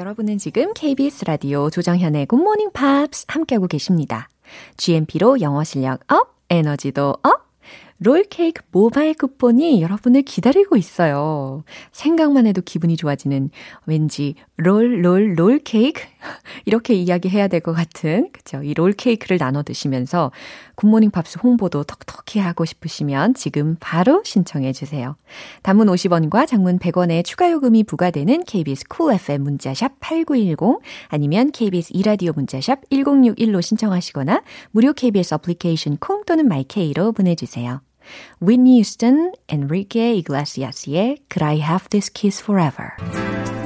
여러분은 0.00 0.38
지금 0.38 0.72
KBS 0.72 1.26
라디오 1.26 1.68
조정현의 1.68 2.24
굿모닝 2.24 2.70
팝스 2.72 3.26
함께하고 3.28 3.66
계십니다. 3.66 4.30
GMP로 4.78 5.42
영어 5.42 5.62
실력 5.62 6.00
up, 6.10 6.36
에너지도 6.48 7.18
up, 7.22 7.50
롤케이크 7.98 8.62
모바일 8.70 9.12
쿠폰이 9.12 9.82
여러분을 9.82 10.22
기다리고 10.22 10.78
있어요. 10.78 11.64
생각만 11.92 12.46
해도 12.46 12.62
기분이 12.64 12.96
좋아지는 12.96 13.50
왠지 13.84 14.36
롤, 14.62 15.04
롤, 15.04 15.34
롤 15.38 15.58
케이크? 15.60 16.02
이렇게 16.66 16.94
이야기해야 16.94 17.48
될 17.48 17.60
것 17.60 17.72
같은, 17.72 18.30
그쵸. 18.32 18.62
이 18.62 18.74
롤 18.74 18.92
케이크를 18.92 19.38
나눠 19.38 19.62
드시면서 19.62 20.32
굿모닝 20.76 21.10
팝스 21.10 21.38
홍보도 21.42 21.84
톡톡히 21.84 22.38
하고 22.38 22.64
싶으시면 22.64 23.34
지금 23.34 23.76
바로 23.80 24.22
신청해 24.24 24.72
주세요. 24.72 25.16
단문 25.62 25.86
50원과 25.88 26.46
장문 26.46 26.78
100원의 26.78 27.24
추가 27.24 27.50
요금이 27.50 27.84
부과되는 27.84 28.44
KBS 28.44 28.84
cool 28.88 28.96
cool 28.98 29.14
FM 29.20 29.42
문자샵 29.42 29.92
8910 30.00 30.80
아니면 31.08 31.50
KBS 31.52 31.92
이라디오 31.94 32.32
문자샵 32.32 32.88
1061로 32.90 33.62
신청하시거나 33.62 34.42
무료 34.72 34.92
KBS 34.92 35.34
어플리케이션 35.34 35.96
콩 35.98 36.24
또는 36.24 36.48
마이케이로 36.48 37.12
보내주세요. 37.12 37.80
Whitney 38.42 38.76
Houston, 38.78 39.32
Enrique 39.52 40.18
Iglesias의 40.18 41.18
Could 41.30 41.44
I 41.44 41.60
Have 41.60 41.88
This 41.90 42.10
Kiss 42.12 42.42
Forever? 42.42 43.59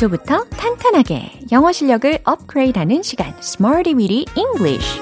기초부터 0.00 0.44
탄탄하게 0.44 1.40
영어 1.52 1.72
실력을 1.72 2.18
업그레이드하는 2.24 3.02
시간 3.02 3.34
Smarty 3.40 3.94
Weedy 3.94 4.24
English 4.34 5.00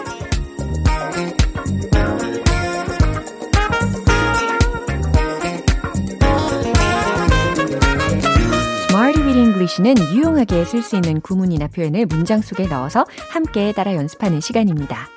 English는 9.29 9.95
유용하게 10.15 10.65
쓸 10.65 10.83
수 10.83 10.97
있는 10.97 11.21
구문이나 11.21 11.69
표현을 11.69 12.07
문장 12.07 12.41
속에 12.41 12.67
넣어서 12.67 13.07
함께 13.31 13.73
따라 13.73 13.95
연습하는 13.95 14.41
시간입니다. 14.41 15.09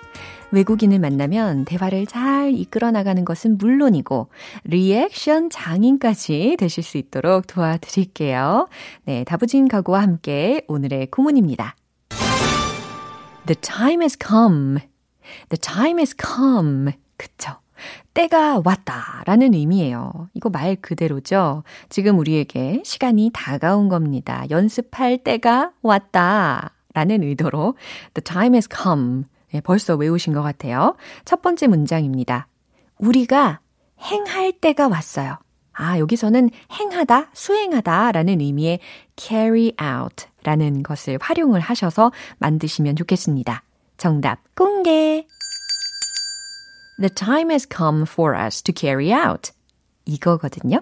외국인을 0.51 0.99
만나면 0.99 1.65
대화를 1.65 2.05
잘 2.05 2.53
이끌어 2.53 2.91
나가는 2.91 3.23
것은 3.23 3.57
물론이고 3.57 4.29
리액션 4.63 5.49
장인까지 5.49 6.57
되실 6.59 6.83
수 6.83 6.97
있도록 6.97 7.47
도와드릴게요. 7.47 8.67
네, 9.05 9.23
다부진 9.23 9.67
가구와 9.67 10.01
함께 10.01 10.63
오늘의 10.67 11.07
구문입니다. 11.11 11.75
The 13.45 13.55
time 13.61 14.01
has 14.03 14.17
come. 14.21 14.79
The 15.49 15.57
time 15.59 15.99
has 15.99 16.15
come. 16.19 16.91
그쵸. 17.17 17.53
때가 18.13 18.61
왔다 18.63 19.23
라는 19.25 19.53
의미예요. 19.53 20.29
이거 20.33 20.49
말 20.49 20.75
그대로죠. 20.75 21.63
지금 21.89 22.19
우리에게 22.19 22.81
시간이 22.85 23.31
다가온 23.33 23.89
겁니다. 23.89 24.45
연습할 24.49 25.19
때가 25.19 25.71
왔다 25.81 26.71
라는 26.93 27.23
의도로 27.23 27.75
The 28.13 28.23
time 28.23 28.55
has 28.55 28.67
come. 28.71 29.23
네, 29.51 29.61
벌써 29.61 29.95
외우신 29.95 30.33
것 30.33 30.41
같아요. 30.41 30.95
첫 31.25 31.41
번째 31.41 31.67
문장입니다. 31.67 32.47
우리가 32.99 33.59
행할 33.99 34.51
때가 34.53 34.87
왔어요. 34.87 35.37
아, 35.73 35.97
여기서는 35.99 36.49
행하다, 36.71 37.29
수행하다 37.33 38.11
라는 38.11 38.41
의미의 38.41 38.79
carry 39.17 39.71
out 39.81 40.25
라는 40.43 40.83
것을 40.83 41.17
활용을 41.21 41.59
하셔서 41.59 42.11
만드시면 42.39 42.95
좋겠습니다. 42.95 43.63
정답 43.97 44.39
공개! 44.55 45.25
The 46.99 47.09
time 47.09 47.51
has 47.51 47.67
come 47.67 48.03
for 48.03 48.37
us 48.37 48.61
to 48.63 48.73
carry 48.77 49.11
out. 49.11 49.51
이거거든요. 50.05 50.81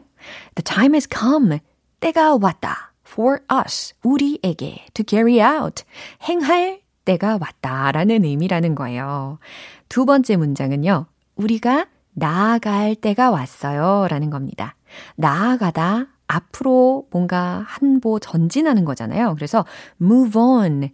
The 0.55 0.63
time 0.63 0.93
has 0.95 1.07
come. 1.09 1.59
때가 1.99 2.35
왔다. 2.35 2.93
For 3.07 3.39
us. 3.51 3.93
우리에게. 4.03 4.85
To 4.93 5.05
carry 5.07 5.39
out. 5.39 5.83
행할 6.27 6.81
때가 7.09 7.39
왔다라는 7.41 8.23
의미라는 8.23 8.75
거예요. 8.75 9.39
두 9.87 10.05
번째 10.05 10.35
문장은요. 10.37 11.07
우리가 11.35 11.87
나아갈 12.13 12.93
때가 12.93 13.31
왔어요. 13.31 14.07
라는 14.09 14.29
겁니다. 14.29 14.75
나아가다, 15.15 16.05
앞으로 16.27 17.07
뭔가 17.11 17.63
한 17.67 17.99
보 17.99 18.19
전진하는 18.19 18.85
거잖아요. 18.85 19.33
그래서 19.35 19.65
move 19.99 20.39
on, 20.39 20.89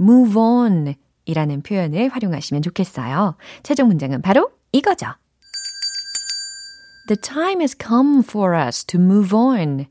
move 0.00 0.36
on 0.36 0.94
이라는 1.26 1.62
표현을 1.62 2.08
활용하시면 2.08 2.62
좋겠어요. 2.62 3.36
최종 3.62 3.86
문장은 3.86 4.20
바로 4.22 4.50
이거죠. 4.72 5.06
The 7.06 7.20
time 7.20 7.60
has 7.60 7.76
come 7.80 8.20
for 8.20 8.56
us 8.58 8.84
to 8.86 9.00
move 9.00 9.32
on. 9.36 9.86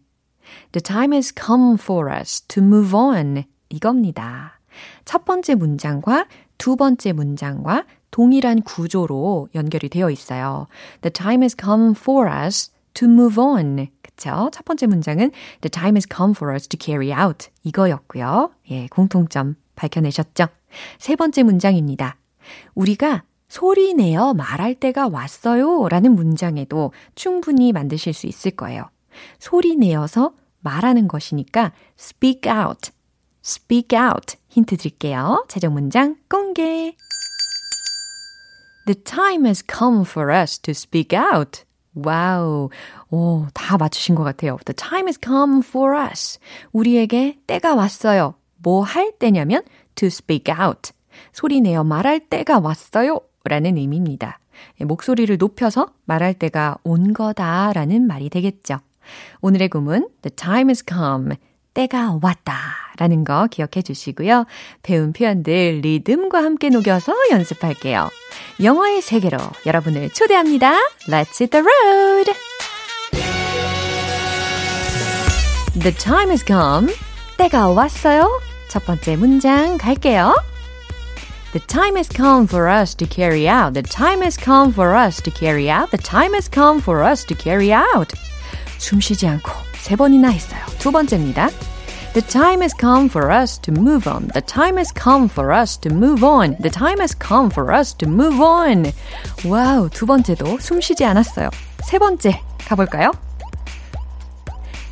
The 0.74 0.82
time 0.84 1.14
has 1.16 1.34
come 1.34 1.76
for 1.76 2.12
us 2.14 2.42
to 2.48 2.62
move 2.62 2.94
on. 2.94 3.46
이겁니다. 3.70 4.61
첫 5.06 5.26
번째 5.26 5.56
문장과 5.56 6.28
두 6.58 6.76
번째 6.76 7.14
문장과 7.14 7.86
동일한 8.12 8.62
구조로 8.62 9.50
연결이 9.56 9.90
되어 9.90 10.10
있어요. 10.12 10.68
The 11.02 11.12
time 11.12 11.44
has 11.44 11.56
come 11.60 11.92
for 11.98 12.30
us 12.30 12.72
to 12.94 13.08
move 13.08 13.42
on. 13.42 13.88
그쵸? 14.02 14.50
첫 14.52 14.66
번째 14.66 14.88
문장은 14.88 15.32
The 15.62 15.70
time 15.70 15.96
has 15.96 16.08
come 16.14 16.34
for 16.36 16.54
us 16.54 16.68
to 16.68 16.78
carry 16.80 17.12
out. 17.18 17.50
이거였고요. 17.64 18.52
예, 18.72 18.88
공통점 18.88 19.56
밝혀내셨죠? 19.76 20.48
세 21.00 21.16
번째 21.16 21.44
문장입니다. 21.44 22.18
우리가 22.76 23.24
소리 23.48 23.94
내어 23.94 24.34
말할 24.34 24.76
때가 24.76 25.08
왔어요. 25.10 25.90
라는 25.90 26.16
문장에도 26.16 26.94
충분히 27.16 27.74
만드실 27.74 28.14
수 28.14 28.28
있을 28.28 28.52
거예요. 28.52 28.90
소리 29.40 29.76
내어서 29.76 30.34
말하는 30.60 31.08
것이니까 31.08 31.74
speak 32.00 32.50
out. 32.52 32.92
Speak 33.44 33.98
out. 33.98 34.38
힌트 34.50 34.78
드릴게요. 34.78 35.46
최종 35.48 35.74
문장 35.74 36.16
공개. 36.30 36.96
The 38.86 38.96
time 39.04 39.46
has 39.46 39.64
come 39.64 40.02
for 40.02 40.34
us 40.34 40.60
to 40.60 40.72
speak 40.72 41.18
out. 41.18 41.64
와우. 41.94 42.70
오, 43.10 43.48
다 43.54 43.78
맞추신 43.78 44.16
것 44.16 44.24
같아요. 44.24 44.58
The 44.66 44.76
time 44.76 45.08
has 45.08 45.20
come 45.22 45.60
for 45.60 45.98
us. 45.98 46.40
우리에게 46.72 47.40
때가 47.48 47.76
왔어요. 47.76 48.36
뭐 48.58 48.84
할 48.84 49.12
때냐면 49.18 49.64
to 49.96 50.08
speak 50.08 50.54
out. 50.54 50.92
소리 51.34 51.62
내어 51.62 51.84
말할 51.84 52.20
때가 52.22 52.60
왔어요. 52.60 53.20
라는 53.44 53.78
의미입니다. 53.78 54.40
목소리를 54.80 55.36
높여서 55.38 55.94
말할 56.06 56.34
때가 56.36 56.78
온 56.84 57.14
거다 57.14 57.74
라는 57.74 58.06
말이 58.08 58.30
되겠죠. 58.30 58.80
오늘의 59.42 59.70
구문 59.70 60.10
The 60.22 60.36
time 60.36 60.70
has 60.70 60.84
come. 60.88 61.36
때가 61.74 62.20
왔다. 62.22 62.56
라는 62.98 63.24
거 63.24 63.48
기억해 63.48 63.82
주시고요. 63.84 64.46
배운 64.84 65.14
표현들 65.14 65.80
리듬과 65.82 66.44
함께 66.44 66.70
녹여서 66.70 67.14
연습할게요. 67.32 68.10
영어의 68.62 69.02
세계로 69.02 69.38
여러분을 69.66 70.10
초대합니다. 70.12 70.74
Let's 71.08 71.40
hit 71.40 71.50
the 71.50 71.64
road! 71.64 72.34
The 75.80 75.94
time 75.96 76.30
has 76.30 76.46
come. 76.46 76.94
때가 77.38 77.70
왔어요. 77.70 78.42
첫 78.70 78.86
번째 78.86 79.16
문장 79.16 79.78
갈게요. 79.78 80.36
The 81.54 81.66
time 81.68 81.98
has 81.98 82.10
come 82.10 82.44
for 82.44 82.70
us 82.70 82.96
to 82.96 83.08
carry 83.10 83.48
out. 83.50 83.74
The 83.74 83.84
time 83.84 84.22
has 84.22 84.38
come 84.38 84.72
for 84.72 84.96
us 84.96 85.22
to 85.24 85.34
carry 85.34 85.70
out. 85.70 85.92
The 85.92 86.02
time 86.02 86.34
has 86.34 86.50
come 86.50 86.80
for 86.80 87.04
us 87.06 87.26
to 87.26 87.36
carry 87.36 87.74
out. 87.74 88.16
숨 88.78 89.02
쉬지 89.02 89.28
않고 89.28 89.71
세 89.81 89.97
번이나 89.97 90.29
했어요. 90.29 90.61
두 90.79 90.91
번째입니다. 90.91 91.51
The 92.15 92.27
time 92.27 92.63
has 92.63 92.75
come 92.75 93.11
for 93.11 93.31
us 93.31 93.59
to 93.61 93.75
move 93.75 94.09
on. 94.09 94.29
The 94.29 94.41
time 94.41 94.79
has 94.79 94.91
come 94.91 95.29
for 95.29 95.53
us 95.53 95.79
to 95.81 95.93
move 95.93 96.25
on. 96.25 96.57
The 96.63 96.71
time 96.71 96.99
has 97.01 97.15
come 97.15 97.51
for 97.51 97.75
us 97.75 97.95
to 97.99 98.09
move 98.09 98.41
on. 98.41 98.91
와우, 99.45 99.91
두 99.91 100.07
번째도 100.07 100.59
숨 100.59 100.81
쉬지 100.81 101.05
않았어요. 101.05 101.51
세 101.85 101.99
번째 101.99 102.41
가볼까요? 102.67 103.13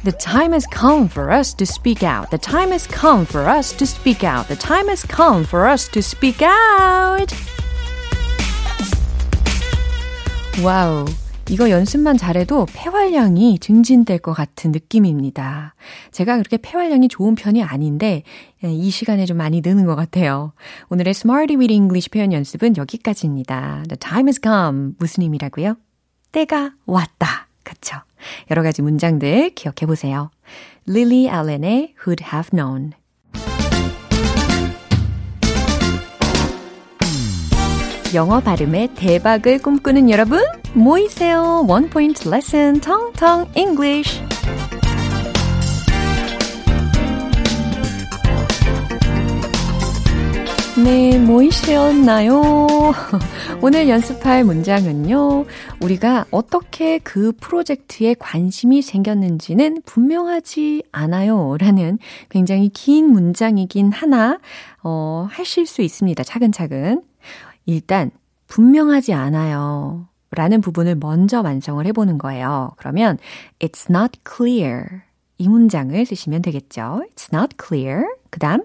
The 0.05 0.13
time 0.19 0.53
has 0.53 0.67
come 0.71 1.09
for 1.09 1.33
us 1.33 1.55
to 1.55 1.65
speak 1.65 2.05
out. 2.05 2.29
The 2.29 2.39
time 2.39 2.73
has 2.73 2.87
come 2.87 3.25
for 3.25 3.49
us 3.49 3.75
to 3.79 3.87
speak 3.87 4.23
out. 4.23 4.49
The 4.49 4.59
time 4.59 4.89
has 4.89 5.03
come 5.09 5.45
for 5.47 5.67
us 5.67 5.89
to 5.93 6.03
speak 6.03 6.45
out. 6.45 7.35
와우. 10.63 11.07
이거 11.52 11.72
연습만 11.72 12.16
잘해도 12.18 12.68
폐활량이 12.74 13.58
증진될 13.58 14.20
것 14.20 14.34
같은 14.34 14.72
느낌입니다. 14.72 15.74
제가 16.12 16.38
그렇게 16.38 16.58
폐활량이 16.58 17.08
좋은 17.08 17.34
편이 17.34 17.64
아닌데 17.64 18.22
이 18.64 18.92
시간에 18.92 19.26
좀 19.26 19.38
많이 19.38 19.62
느는 19.62 19.86
것 19.86 19.96
같아요. 19.96 20.54
오늘의 20.90 21.12
Smarty 21.12 21.58
with 21.58 21.74
English 21.74 22.12
표현 22.12 22.34
연습은 22.34 22.78
여기까지입니다. 22.78 23.84
The 23.88 23.98
time 23.98 24.28
has 24.28 24.40
come 24.42 24.94
무슨 25.00 25.24
의미라고요? 25.24 25.76
때가 26.32 26.74
왔다. 26.86 27.48
그쵸? 27.64 27.98
여러 28.52 28.62
가지 28.62 28.84
문장들 28.84 29.50
기억해 29.56 29.88
보세요. 29.88 30.30
Lily 30.88 31.36
Allen의 31.36 31.96
Who'd 32.06 32.24
Have 32.32 32.52
Known 32.52 32.92
영어 38.14 38.40
발음의 38.40 38.90
대박을 38.96 39.60
꿈꾸는 39.60 40.10
여러분 40.12 40.42
모이세요. 40.74 41.66
원 41.68 41.90
포인트 41.90 42.30
레슨 42.30 42.80
텅텅 42.82 43.48
English 43.56 44.22
네, 50.84 51.20
모이셨나요? 51.20 52.42
오늘 53.62 53.90
연습할 53.90 54.46
문장은요, 54.46 55.46
우리가 55.82 56.26
어떻게 56.32 57.00
그 57.00 57.34
프로젝트에 57.34 58.14
관심이 58.18 58.82
생겼는지는 58.82 59.82
분명하지 59.86 60.84
않아요. 60.94 61.58
라는 61.60 62.00
굉장히 62.30 62.70
긴 62.70 63.12
문장이긴 63.12 63.92
하나, 63.92 64.40
어, 64.82 65.28
하실 65.30 65.66
수 65.66 65.82
있습니다. 65.82 66.24
차근차근. 66.24 67.04
일단, 67.66 68.12
분명하지 68.48 69.14
않아요. 69.14 70.09
라는 70.32 70.62
부분을 70.62 70.96
먼저 70.96 71.42
완성을 71.42 71.86
해보는 71.86 72.18
거예요. 72.18 72.72
그러면, 72.78 73.18
it's 73.60 73.90
not 73.90 74.20
clear. 74.28 75.02
이 75.38 75.48
문장을 75.48 76.06
쓰시면 76.06 76.42
되겠죠. 76.42 77.04
It's 77.16 77.34
not 77.34 77.56
clear. 77.62 78.04
그 78.30 78.40
다음, 78.40 78.64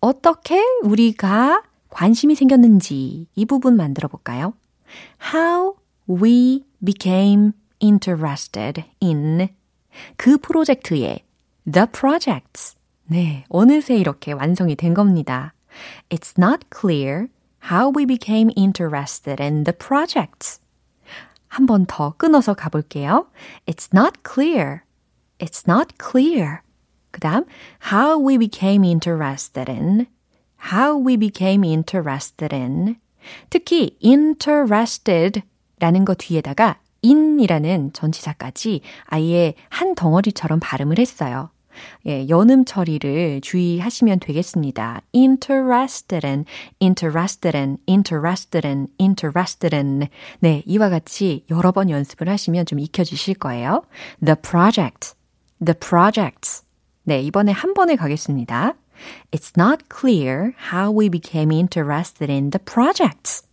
어떻게 0.00 0.62
우리가 0.82 1.62
관심이 1.90 2.34
생겼는지 2.34 3.26
이 3.34 3.44
부분 3.44 3.76
만들어 3.76 4.08
볼까요? 4.08 4.54
How 5.34 5.74
we 6.08 6.64
became 6.84 7.52
interested 7.82 8.84
in 9.02 9.48
그 10.16 10.38
프로젝트에 10.38 11.20
the 11.70 11.86
projects. 11.86 12.76
네, 13.04 13.44
어느새 13.48 13.96
이렇게 13.96 14.32
완성이 14.32 14.74
된 14.74 14.94
겁니다. 14.94 15.52
It's 16.08 16.38
not 16.38 16.66
clear 16.74 17.26
how 17.70 17.92
we 17.94 18.06
became 18.06 18.50
interested 18.56 19.42
in 19.42 19.64
the 19.64 19.76
projects. 19.76 20.61
한 21.52 21.66
번 21.66 21.84
더 21.86 22.14
끊어서 22.16 22.54
가볼게요. 22.54 23.26
It's 23.66 23.90
not 23.92 24.20
clear. 24.26 24.80
It's 25.38 25.68
not 25.68 25.94
clear. 26.00 26.60
그 27.10 27.20
다음, 27.20 27.44
how 27.92 28.18
we 28.26 28.38
became 28.38 28.84
interested 28.88 29.70
in, 29.70 30.06
how 30.72 30.96
we 30.98 31.16
became 31.18 31.62
interested 31.68 32.54
in. 32.56 32.96
특히 33.50 33.98
interested 34.02 35.42
라는 35.78 36.04
거 36.06 36.14
뒤에다가 36.14 36.78
in이라는 37.04 37.92
전치사까지 37.92 38.80
아예 39.06 39.54
한 39.68 39.94
덩어리처럼 39.94 40.58
발음을 40.60 40.98
했어요. 40.98 41.50
예, 42.06 42.28
연음 42.28 42.64
처리를 42.64 43.40
주의하시면 43.40 44.20
되겠습니다. 44.20 45.02
interested 45.14 46.26
in, 46.26 46.44
interested 46.80 47.56
in, 47.56 47.78
interested 47.88 48.66
in, 48.66 48.88
interested 49.00 49.74
in. 49.74 50.08
네, 50.40 50.62
이와 50.66 50.88
같이 50.88 51.44
여러 51.50 51.72
번 51.72 51.90
연습을 51.90 52.28
하시면 52.28 52.66
좀 52.66 52.78
익혀지실 52.80 53.34
거예요. 53.34 53.82
The 54.24 54.36
project, 54.40 55.14
the 55.64 55.74
projects. 55.78 56.64
네, 57.04 57.20
이번에 57.22 57.52
한 57.52 57.74
번에 57.74 57.96
가겠습니다. 57.96 58.74
It's 59.32 59.52
not 59.58 59.84
clear 59.88 60.52
how 60.72 60.90
we 60.92 61.08
became 61.08 61.50
interested 61.52 62.30
in 62.30 62.50
the 62.50 62.62
projects. 62.64 63.46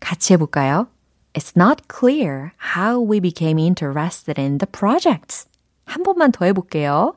같이 0.00 0.32
해볼까요? 0.32 0.88
It's 1.34 1.54
not 1.56 1.82
clear 1.88 2.52
how 2.74 2.98
we 3.00 3.20
became 3.20 3.58
interested 3.58 4.40
in 4.40 4.58
the 4.58 4.66
projects. 4.66 5.46
한 5.88 6.02
번만 6.02 6.30
더 6.32 6.44
해볼게요. 6.44 7.14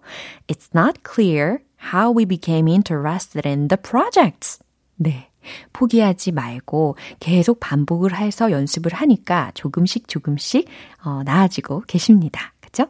It's 0.47 0.69
not 0.75 1.01
clear 1.03 1.59
how 1.93 2.17
we 2.17 2.25
became 2.25 2.71
interested 2.71 3.47
in 3.47 3.67
the 3.67 3.77
projects. 3.81 4.59
네. 4.95 5.27
포기하지 5.73 6.31
말고 6.31 6.95
계속 7.19 7.59
반복을 7.59 8.15
해서 8.15 8.51
연습을 8.51 8.93
하니까 8.93 9.51
조금씩 9.55 10.07
조금씩 10.07 10.67
어, 11.03 11.21
나아지고 11.25 11.83
계십니다. 11.87 12.53
그죠? 12.59 12.87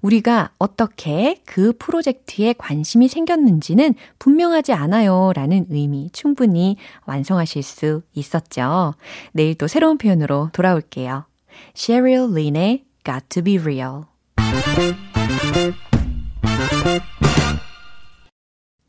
우리가 0.00 0.50
어떻게 0.58 1.40
그 1.44 1.72
프로젝트에 1.78 2.52
관심이 2.56 3.08
생겼는지는 3.08 3.94
분명하지 4.18 4.72
않아요. 4.72 5.32
라는 5.34 5.66
의미 5.70 6.08
충분히 6.12 6.76
완성하실 7.04 7.62
수 7.62 8.02
있었죠. 8.12 8.94
내일 9.32 9.56
또 9.56 9.66
새로운 9.66 9.98
표현으로 9.98 10.50
돌아올게요. 10.52 11.24
Sheryl 11.76 12.30
Lynn의 12.30 12.84
Got 13.04 13.28
to 13.30 13.42
be 13.42 13.58
Real. 13.58 14.04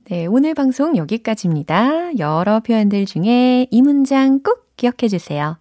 네, 0.07 0.27
오늘 0.27 0.53
방송 0.53 0.95
여기까지입니다. 0.97 2.17
여러 2.19 2.59
표현들 2.59 3.05
중에 3.05 3.67
이 3.71 3.81
문장 3.81 4.41
꼭 4.43 4.75
기억해 4.77 5.07
주세요. 5.09 5.57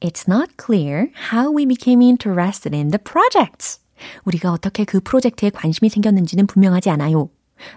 It's 0.00 0.28
not 0.28 0.52
clear 0.62 1.08
how 1.32 1.56
we 1.56 1.64
became 1.64 2.02
interested 2.04 2.76
in 2.76 2.90
the 2.90 2.98
projects. 3.02 3.80
우리가 4.24 4.52
어떻게 4.52 4.84
그 4.84 5.00
프로젝트에 5.00 5.50
관심이 5.50 5.88
생겼는지는 5.88 6.46
분명하지 6.46 6.90
않아요. 6.90 7.30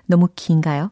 너무 0.06 0.28
긴가요? 0.36 0.92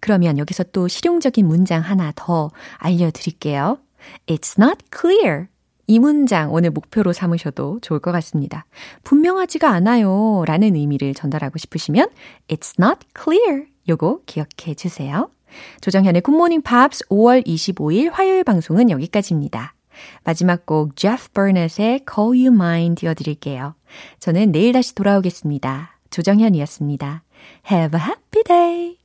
그러면 0.00 0.38
여기서 0.38 0.64
또 0.64 0.88
실용적인 0.88 1.46
문장 1.46 1.82
하나 1.82 2.12
더 2.16 2.50
알려드릴게요. 2.78 3.78
It's 4.26 4.60
not 4.60 4.78
clear. 4.90 5.46
이 5.92 5.98
문장 5.98 6.54
오늘 6.54 6.70
목표로 6.70 7.12
삼으셔도 7.12 7.78
좋을 7.82 8.00
것 8.00 8.12
같습니다. 8.12 8.64
분명하지가 9.04 9.68
않아요 9.68 10.42
라는 10.46 10.74
의미를 10.74 11.12
전달하고 11.12 11.58
싶으시면 11.58 12.08
It's 12.48 12.82
not 12.82 13.00
clear. 13.14 13.66
요거 13.86 14.20
기억해 14.24 14.74
주세요. 14.74 15.28
조정현의 15.82 16.22
굿모닝 16.22 16.62
팝스 16.62 17.04
5월 17.10 17.46
25일 17.46 18.10
화요일 18.10 18.42
방송은 18.42 18.88
여기까지입니다. 18.88 19.74
마지막 20.24 20.64
곡 20.64 20.96
Jeff 20.96 21.28
Burnett의 21.34 22.06
Call 22.10 22.42
You 22.42 22.54
Mine 22.54 22.94
띄워드릴게요. 22.94 23.74
저는 24.18 24.50
내일 24.50 24.72
다시 24.72 24.94
돌아오겠습니다. 24.94 25.98
조정현이었습니다. 26.08 27.22
Have 27.70 28.00
a 28.00 28.06
happy 28.06 28.44
day! 28.44 29.01